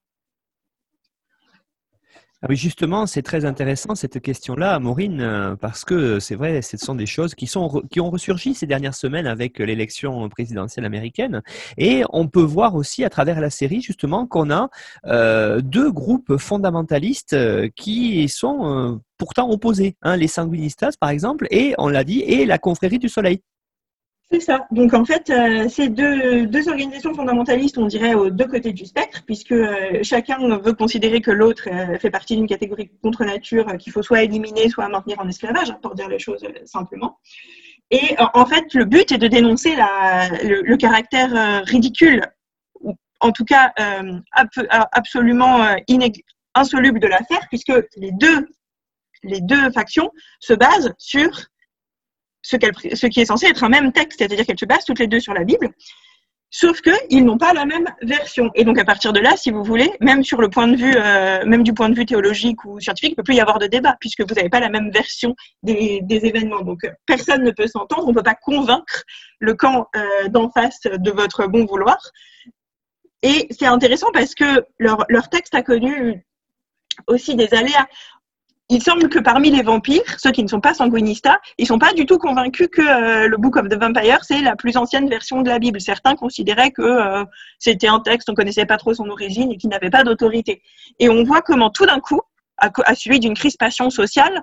[2.45, 6.77] Ah oui, justement, c'est très intéressant cette question-là, Maureen, euh, parce que c'est vrai, ce
[6.77, 11.43] sont des choses qui, sont, qui ont ressurgi ces dernières semaines avec l'élection présidentielle américaine.
[11.79, 14.71] Et on peut voir aussi à travers la série, justement, qu'on a
[15.07, 19.95] euh, deux groupes fondamentalistes euh, qui sont pourtant opposés.
[20.03, 23.41] Hein, les sanguinistas, par exemple, et on l'a dit, et la confrérie du soleil.
[24.33, 24.67] C'est ça.
[24.71, 29.25] Donc en fait, euh, ces deux, organisations fondamentalistes, on dirait aux deux côtés du spectre,
[29.27, 33.93] puisque euh, chacun veut considérer que l'autre euh, fait partie d'une catégorie contre nature qu'il
[33.93, 37.19] faut soit éliminer, soit maintenir en esclavage, hein, pour dire les choses simplement.
[37.91, 42.23] Et en fait, le but est de dénoncer le, caractère ridicule,
[42.81, 43.75] ou en tout cas
[44.93, 45.59] absolument
[46.55, 48.13] insoluble de l'affaire, puisque les
[49.43, 50.11] deux factions
[50.41, 51.29] se basent sur
[52.43, 55.21] ce, qui est censé être un même texte, c'est-à-dire qu'elles se basent toutes les deux
[55.21, 55.71] sur la Bible,
[56.51, 58.51] sauf qu'ils n'ont pas la même version.
[58.55, 60.95] Et donc à partir de là, si vous voulez, même sur le point de vue,
[60.95, 63.59] euh, même du point de vue théologique ou scientifique, il ne peut plus y avoir
[63.59, 66.61] de débat puisque vous n'avez pas la même version des, des événements.
[66.61, 69.05] Donc personne ne peut s'entendre, on ne peut pas convaincre
[69.41, 71.99] le camp euh, d'en face de votre bon vouloir.
[73.23, 76.27] Et c'est intéressant parce que leur, leur texte a connu
[77.07, 77.87] aussi des aléas
[78.69, 81.93] il semble que parmi les vampires, ceux qui ne sont pas sanguinistas, ils sont pas
[81.93, 85.43] du tout convaincus que euh, le Book of the Vampire c'est la plus ancienne version
[85.43, 85.81] de la Bible.
[85.81, 87.25] Certains considéraient que euh,
[87.59, 90.63] c'était un texte, on connaissait pas trop son origine et qui n'avait pas d'autorité.
[90.99, 92.21] Et on voit comment tout d'un coup,
[92.57, 94.43] à, à d'une crispation sociale,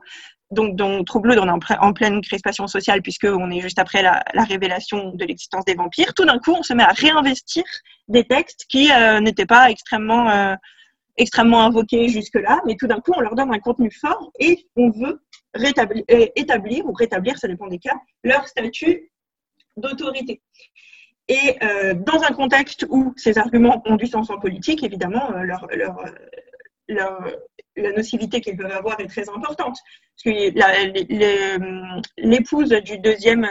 [0.52, 5.12] donc dans Trouble, on est en, pleine crispation sociale puisqu'on est juste après la, révélation
[5.14, 6.14] de l'existence des vampires.
[6.16, 7.64] Tout d'un coup, on se met à réinvestir
[8.08, 10.56] des textes qui euh, n'étaient pas extrêmement
[11.20, 14.90] extrêmement invoqués jusque-là, mais tout d'un coup, on leur donne un contenu fort et on
[14.90, 15.22] veut
[15.54, 19.12] rétablir, euh, établir ou rétablir, ça dépend des cas, leur statut
[19.78, 20.42] d'autorité.
[21.28, 25.44] Et euh, dans un contexte où ces arguments ont du sens en politique, évidemment, euh,
[25.44, 25.68] leur,
[26.88, 27.26] leur,
[27.76, 29.78] la nocivité qu'ils peuvent avoir est très importante.
[32.18, 33.48] L'épouse du deuxième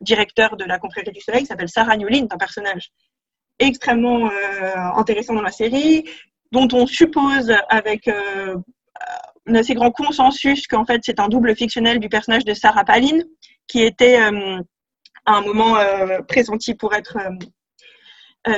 [0.00, 2.90] directeur de la confrérie du Soleil s'appelle Sarah Newlin, un personnage
[3.58, 4.30] extrêmement
[4.96, 6.04] intéressant dans la série,
[6.52, 8.56] dont on suppose avec euh,
[9.46, 13.20] un assez grand consensus qu'en fait c'est un double fictionnel du personnage de Sarah Palin,
[13.66, 14.60] qui était euh,
[15.26, 17.18] à un moment euh, pressenti pour être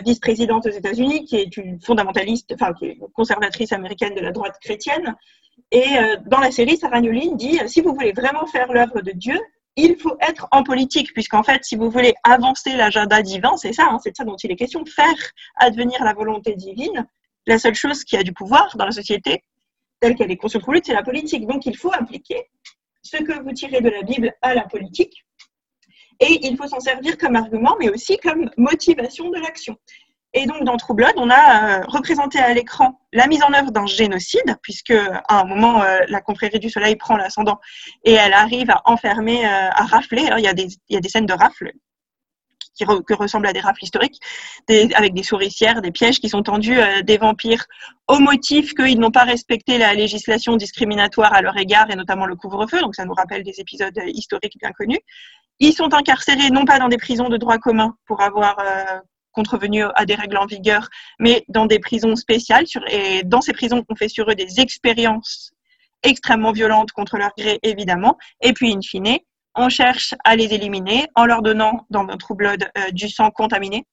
[0.05, 4.57] vice-présidente aux États-Unis, qui est une fondamentaliste, enfin qui est conservatrice américaine de la droite
[4.63, 5.17] chrétienne.
[5.73, 9.37] Et dans la série, Sarah Newlin dit si vous voulez vraiment faire l'œuvre de Dieu,
[9.75, 13.89] il faut être en politique, puisqu'en fait, si vous voulez avancer l'agenda divin, c'est ça,
[13.91, 15.17] hein, c'est ça dont il est question, faire
[15.57, 17.07] advenir la volonté divine,
[17.47, 19.45] la seule chose qui a du pouvoir dans la société,
[20.01, 21.47] telle qu'elle est construite, c'est la politique.
[21.47, 22.51] Donc il faut appliquer
[23.03, 25.25] ce que vous tirez de la Bible à la politique.
[26.21, 29.77] Et il faut s'en servir comme argument, mais aussi comme motivation de l'action.
[30.33, 34.57] Et donc, dans True on a représenté à l'écran la mise en œuvre d'un génocide,
[34.63, 37.59] puisque à un moment, la confrérie du soleil prend l'ascendant
[38.05, 40.29] et elle arrive à enfermer, à rafler.
[40.55, 41.73] Des, il y a des scènes de rafle
[42.75, 44.21] qui, ressemblent à des rafles historiques,
[44.95, 47.65] avec des souricières, des pièges qui sont tendus des vampires
[48.09, 52.37] au motif qu'ils n'ont pas respecté la législation discriminatoire à leur égard, et notamment le
[52.37, 52.81] couvre-feu.
[52.81, 55.01] Donc, ça nous rappelle des épisodes historiques bien connus.
[55.59, 58.57] Ils sont incarcérés non pas dans des prisons de droit commun pour avoir
[59.33, 62.65] contrevenu à des règles en vigueur, mais dans des prisons spéciales.
[62.89, 65.53] et dans ces prisons, on fait sur eux des expériences
[66.03, 68.17] extrêmement violentes contre leur gré, évidemment.
[68.41, 69.19] Et puis, in fine,
[69.55, 73.87] on cherche à les éliminer en leur donnant dans notre blood euh, du sang contaminé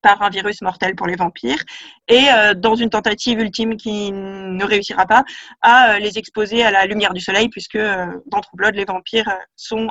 [0.00, 1.62] par un virus mortel pour les vampires
[2.06, 5.24] et euh, dans une tentative ultime qui ne réussira pas
[5.60, 9.30] à euh, les exposer à la lumière du soleil puisque dans True Blood les vampires
[9.56, 9.88] sont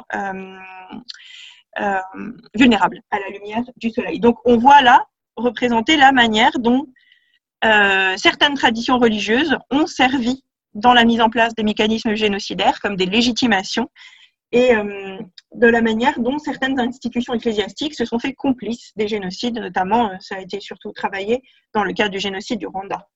[2.55, 4.19] vulnérables à la lumière du soleil.
[4.19, 6.87] Donc on voit là représenter la manière dont
[8.15, 10.41] certaines traditions religieuses ont servi
[10.73, 13.89] dans la mise en place des mécanismes génocidaires comme des légitimations
[14.51, 15.17] et euh,
[15.53, 20.35] de la manière dont certaines institutions ecclésiastiques se sont fait complices des génocides, notamment ça
[20.35, 21.41] a été surtout travaillé
[21.73, 23.07] dans le cas du génocide du Rwanda.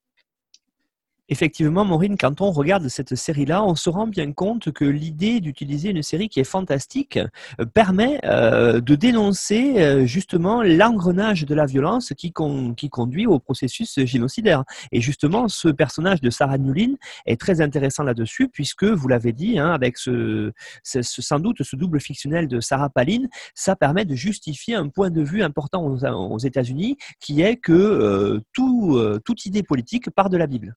[1.31, 5.91] Effectivement, Maureen, quand on regarde cette série-là, on se rend bien compte que l'idée d'utiliser
[5.91, 7.17] une série qui est fantastique
[7.57, 13.97] euh, permet euh, de dénoncer euh, justement l'engrenage de la violence qui, conduit au processus
[14.03, 14.65] génocidaire.
[14.91, 19.57] Et justement, ce personnage de Sarah Newlin est très intéressant là-dessus, puisque, vous l'avez dit,
[19.57, 24.89] hein, avec sans doute ce double fictionnel de Sarah Palin, ça permet de justifier un
[24.89, 30.35] point de vue important aux, États-Unis, qui est que tout, toute idée politique part de
[30.35, 30.75] la Bible.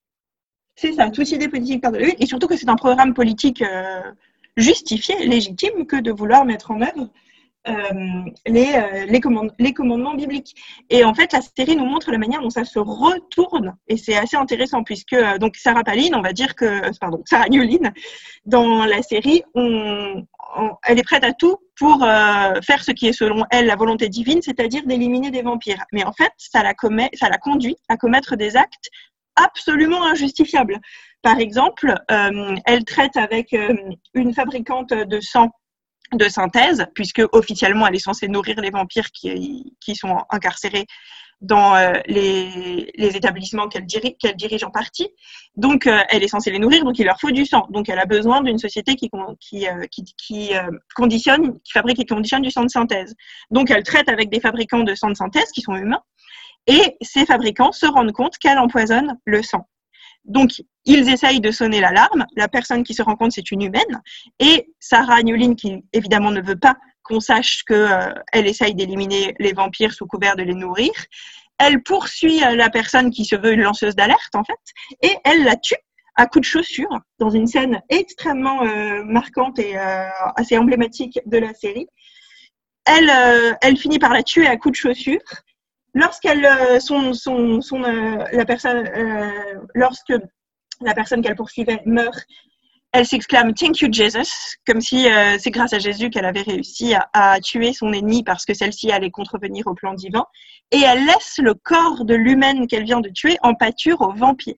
[0.76, 4.02] C'est ça, toute idée politique par de et surtout que c'est un programme politique euh,
[4.56, 7.10] justifié, légitime, que de vouloir mettre en œuvre
[7.66, 7.72] euh,
[8.44, 9.06] les, euh,
[9.58, 10.54] les, commandements bibliques.
[10.90, 14.16] Et en fait, la série nous montre la manière dont ça se retourne, et c'est
[14.16, 17.92] assez intéressant, puisque donc Sarah Palin, on va dire que, pardon, Sarah Newlin,
[18.44, 23.66] dans la série, elle est prête à tout pour faire ce qui est selon elle
[23.66, 25.84] la volonté divine, c'est-à-dire d'éliminer des vampires.
[25.92, 28.90] Mais en fait, ça la conduit à commettre des actes
[29.36, 30.80] absolument injustifiable.
[31.22, 33.74] Par exemple, euh, elle traite avec euh,
[34.14, 35.50] une fabricante de sang
[36.12, 40.84] de synthèse, puisque officiellement elle est censée nourrir les vampires qui, sont incarcérés
[41.40, 45.08] dans euh, les, établissements qu'elle dirige, en partie.
[45.56, 47.66] Donc, elle est censée les nourrir, donc il leur faut du sang.
[47.70, 49.10] Donc, elle a besoin d'une société qui
[50.94, 53.14] conditionne, qui fabrique et conditionne du sang de synthèse.
[53.50, 56.02] Donc, elle traite avec des fabricants de sang de synthèse qui sont humains
[56.66, 59.66] et ces fabricants se rendent compte qu'elle empoisonne le sang.
[60.24, 62.24] Donc, ils essayent de sonner l'alarme.
[62.36, 64.02] La personne qui se rend compte, c'est une humaine.
[64.38, 69.52] Et Sarah Newlin, qui évidemment ne veut pas qu'on sache qu'elle euh, essaye d'éliminer les
[69.52, 70.92] vampires sous couvert de les nourrir,
[71.58, 74.54] elle poursuit euh, la personne qui se veut une lanceuse d'alerte, en fait,
[75.02, 75.76] et elle la tue
[76.16, 81.52] à coups de chaussure dans une scène extrêmement euh, marquante et assez emblématique de la
[81.52, 81.88] série.
[82.86, 83.10] Elle,
[83.62, 85.18] elle finit par la tuer à coups de chaussure
[85.96, 86.78] euh,
[87.84, 88.44] euh,
[88.96, 89.30] euh,
[89.74, 90.12] lorsque
[90.80, 92.26] la personne qu'elle poursuivait meurt
[92.96, 95.08] elle s'exclame Thank you Jesus, comme si
[95.40, 99.10] c'est grâce à Jésus qu'elle avait réussi à, tuer son ennemi parce que celle-ci allait
[99.10, 100.24] contrevenir au plan divin.
[100.70, 104.54] Et elle laisse le corps de l'humaine qu'elle vient de tuer en pâture aux vampires.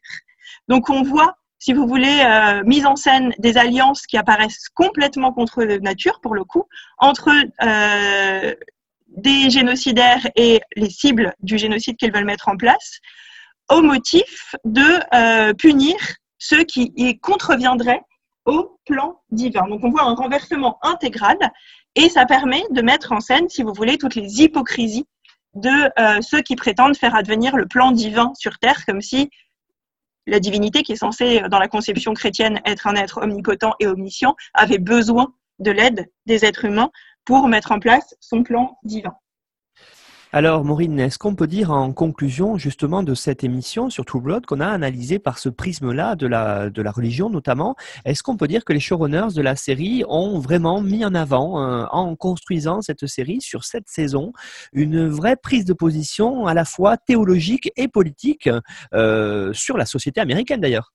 [0.69, 2.23] Donc on voit, si vous voulez,
[2.67, 6.65] mise en scène des alliances qui apparaissent complètement contre nature, pour le coup,
[6.99, 7.31] entre
[9.27, 13.01] des génocidaires et les cibles du génocide qu'ils veulent mettre en place
[13.69, 15.97] au motif de euh, punir
[16.39, 18.03] ceux qui y contreviendraient
[18.45, 19.67] au plan divin.
[19.67, 21.37] Donc on voit un renversement intégral
[21.97, 25.07] et ça permet de mettre en scène, si vous voulez, toutes les hypocrisies
[25.55, 29.29] de euh, ceux qui prétendent faire advenir le plan divin sur Terre, comme si
[30.29, 34.37] la divinité, qui est censée, dans la conception chrétienne, être un être omnipotent et omniscient,
[34.55, 36.91] avait besoin de l'aide des êtres humains
[37.27, 39.15] pour mettre en place son plan divin.
[40.33, 44.45] Alors, Maureen, est-ce qu'on peut dire en conclusion justement de cette émission sur True Blood
[44.45, 47.75] qu'on a analysé par ce prisme-là de la, de la religion notamment,
[48.05, 51.63] est-ce qu'on peut dire que les showrunners de la série ont vraiment mis en avant,
[51.63, 54.33] euh, en construisant cette série sur cette saison,
[54.73, 58.51] une vraie prise de position à la fois théologique et politique
[58.95, 60.93] euh, sur la société américaine d'ailleurs?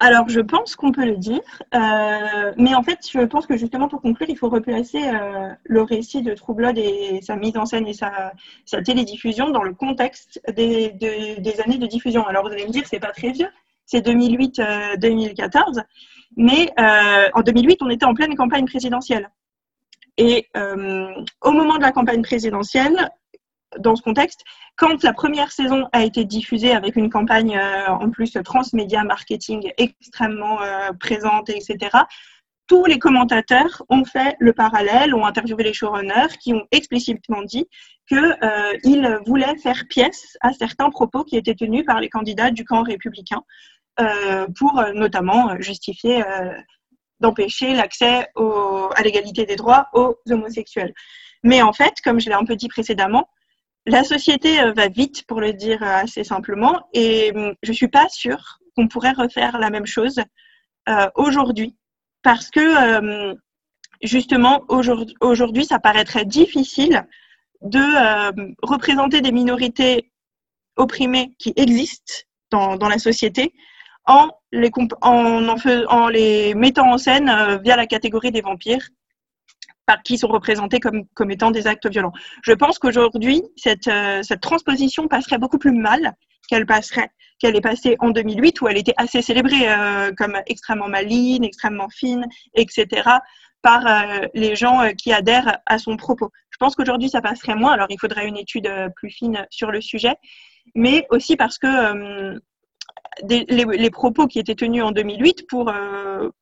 [0.00, 1.40] Alors, je pense qu'on peut le dire,
[1.74, 5.82] euh, mais en fait, je pense que justement pour conclure, il faut replacer euh, le
[5.82, 8.32] récit de True Blood et sa mise en scène et sa,
[8.84, 10.90] télédiffusion dans le contexte des,
[11.64, 12.26] années de diffusion.
[12.26, 13.48] Alors, vous allez me dire, c'est pas très vieux,
[13.86, 15.82] c'est 2008-2014, euh,
[16.36, 16.72] mais
[17.32, 19.30] en 2008, on était en pleine campagne présidentielle.
[20.16, 23.10] Et au moment de la campagne présidentielle,
[23.78, 24.44] dans ce contexte,
[24.76, 27.58] quand la première saison a été diffusée avec une campagne
[27.88, 30.58] en plus transmédia marketing extrêmement
[30.98, 31.90] présente, etc.,
[32.66, 37.66] tous les commentateurs ont fait le parallèle, ont interviewé les showrunners qui ont explicitement dit
[38.08, 42.64] qu'ils euh, voulaient faire pièce à certains propos qui étaient tenus par les candidats du
[42.64, 43.42] camp républicain
[44.00, 46.22] euh, pour euh, notamment justifier
[47.20, 50.92] d'empêcher l'accès à l'égalité des droits aux homosexuels.
[51.42, 53.28] Mais en fait, comme je l'ai un peu dit précédemment,
[53.86, 58.08] la société va vite, pour le dire assez simplement, et hum, je ne suis pas
[58.08, 60.20] sûre qu'on pourrait refaire la même chose
[61.14, 61.76] aujourd'hui.
[62.24, 63.34] Parce que euh,
[64.02, 64.64] justement
[65.20, 67.06] aujourd'hui, ça paraîtrait difficile
[67.60, 68.32] de euh,
[68.62, 70.10] représenter des minorités
[70.76, 72.14] opprimées qui existent
[72.50, 73.52] dans, la société
[74.06, 74.70] en les,
[76.54, 78.88] mettant en scène euh, via la catégorie des vampires
[79.86, 82.12] par qui sont représentés comme, comme étant des actes violents.
[82.42, 83.90] Je pense qu'aujourd'hui, cette,
[84.22, 86.14] cette transposition passerait beaucoup plus mal
[86.48, 90.88] qu'elle passerait qu'elle est passée en 2008 où elle était assez célébrée euh, comme extrêmement
[90.88, 93.08] maligne, extrêmement fine, etc.
[93.62, 96.30] par euh, les gens euh, qui adhèrent à son propos.
[96.50, 97.72] Je pense qu'aujourd'hui ça passerait moins.
[97.72, 100.14] Alors il faudrait une étude plus fine sur le sujet,
[100.74, 102.40] mais aussi parce que
[103.28, 105.72] les, propos qui étaient tenus en 2008 pour,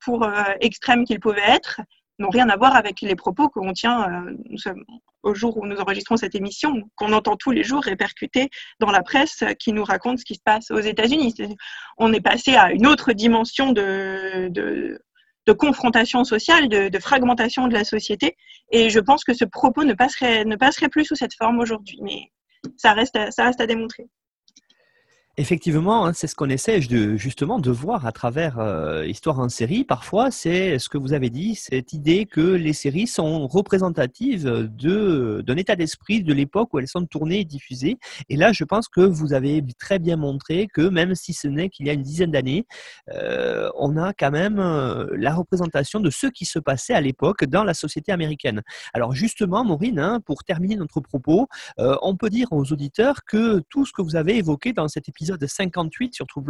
[0.04, 0.30] pour
[0.60, 1.80] extrêmes qu'ils pouvaient être
[2.22, 4.74] n'ont rien à voir avec les propos qu'on tient euh,
[5.22, 8.48] au jour où nous enregistrons cette émission, qu'on entend tous les jours répercuter
[8.80, 11.34] dans la presse qui nous raconte ce qui se passe aux États-Unis.
[11.98, 14.98] On est passé à une autre dimension de,
[15.58, 18.36] confrontation sociale, de, fragmentation de la société,
[18.70, 21.98] et je pense que ce propos ne passerait, ne passerait plus sous cette forme aujourd'hui,
[22.02, 22.32] mais
[22.76, 24.08] ça reste à démontrer.
[25.38, 29.48] Effectivement, hein, c'est ce qu'on essaie de, justement de voir à travers euh, Histoire en
[29.48, 29.82] série.
[29.82, 35.42] Parfois, c'est ce que vous avez dit, cette idée que les séries sont représentatives de,
[35.46, 37.96] d'un état d'esprit de l'époque où elles sont tournées et diffusées.
[38.28, 41.70] Et là, je pense que vous avez très bien montré que même si ce n'est
[41.70, 42.66] qu'il y a une dizaine d'années,
[43.14, 47.46] euh, on a quand même euh, la représentation de ce qui se passait à l'époque
[47.46, 48.60] dans la société américaine.
[48.92, 53.86] Alors justement, Maureen, hein, pour terminer notre propos, on peut dire aux auditeurs que tout
[53.86, 56.42] ce que vous avez évoqué dans cet épisode épisode 58 sur True.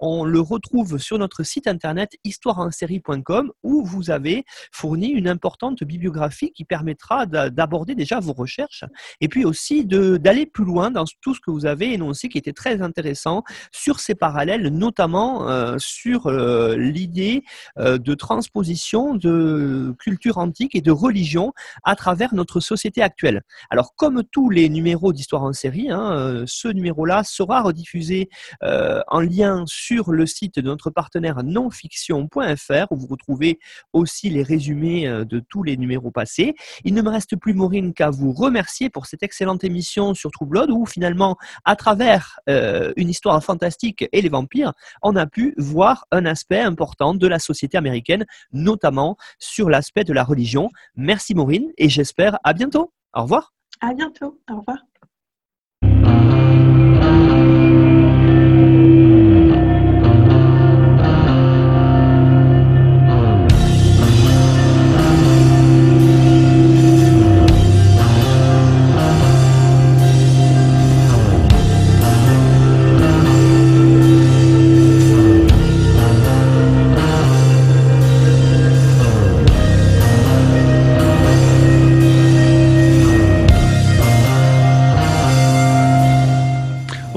[0.00, 6.50] On le retrouve sur notre site internet histoireensérie.com où vous avez fourni une importante bibliographie
[6.50, 8.84] qui permettra d'aborder déjà vos recherches
[9.20, 12.52] et puis aussi d'aller plus loin dans tout ce que vous avez énoncé qui était
[12.52, 17.44] très intéressant sur ces parallèles, notamment euh, sur euh, l'idée
[17.78, 21.52] euh, de transposition de culture antique et de religion
[21.84, 23.42] à travers notre société actuelle.
[23.70, 28.07] Alors, comme tous les numéros d'Histoire en série, hein, ce numéro-là sera rediffusé
[28.62, 33.58] euh, en lien sur le site de notre partenaire nonfiction.fr où vous retrouvez
[33.92, 36.54] aussi les résumés euh, de tous les numéros passés.
[36.84, 40.46] Il ne me reste plus, Maureen, qu'à vous remercier pour cette excellente émission sur True
[40.46, 45.54] Blood où finalement, à travers euh, une histoire fantastique et les vampires, on a pu
[45.56, 50.70] voir un aspect important de la société américaine, notamment sur l'aspect de la religion.
[50.96, 52.92] Merci Maureen et j'espère à bientôt.
[53.14, 53.52] Au revoir.
[53.80, 54.40] À bientôt.
[54.50, 54.87] Au revoir.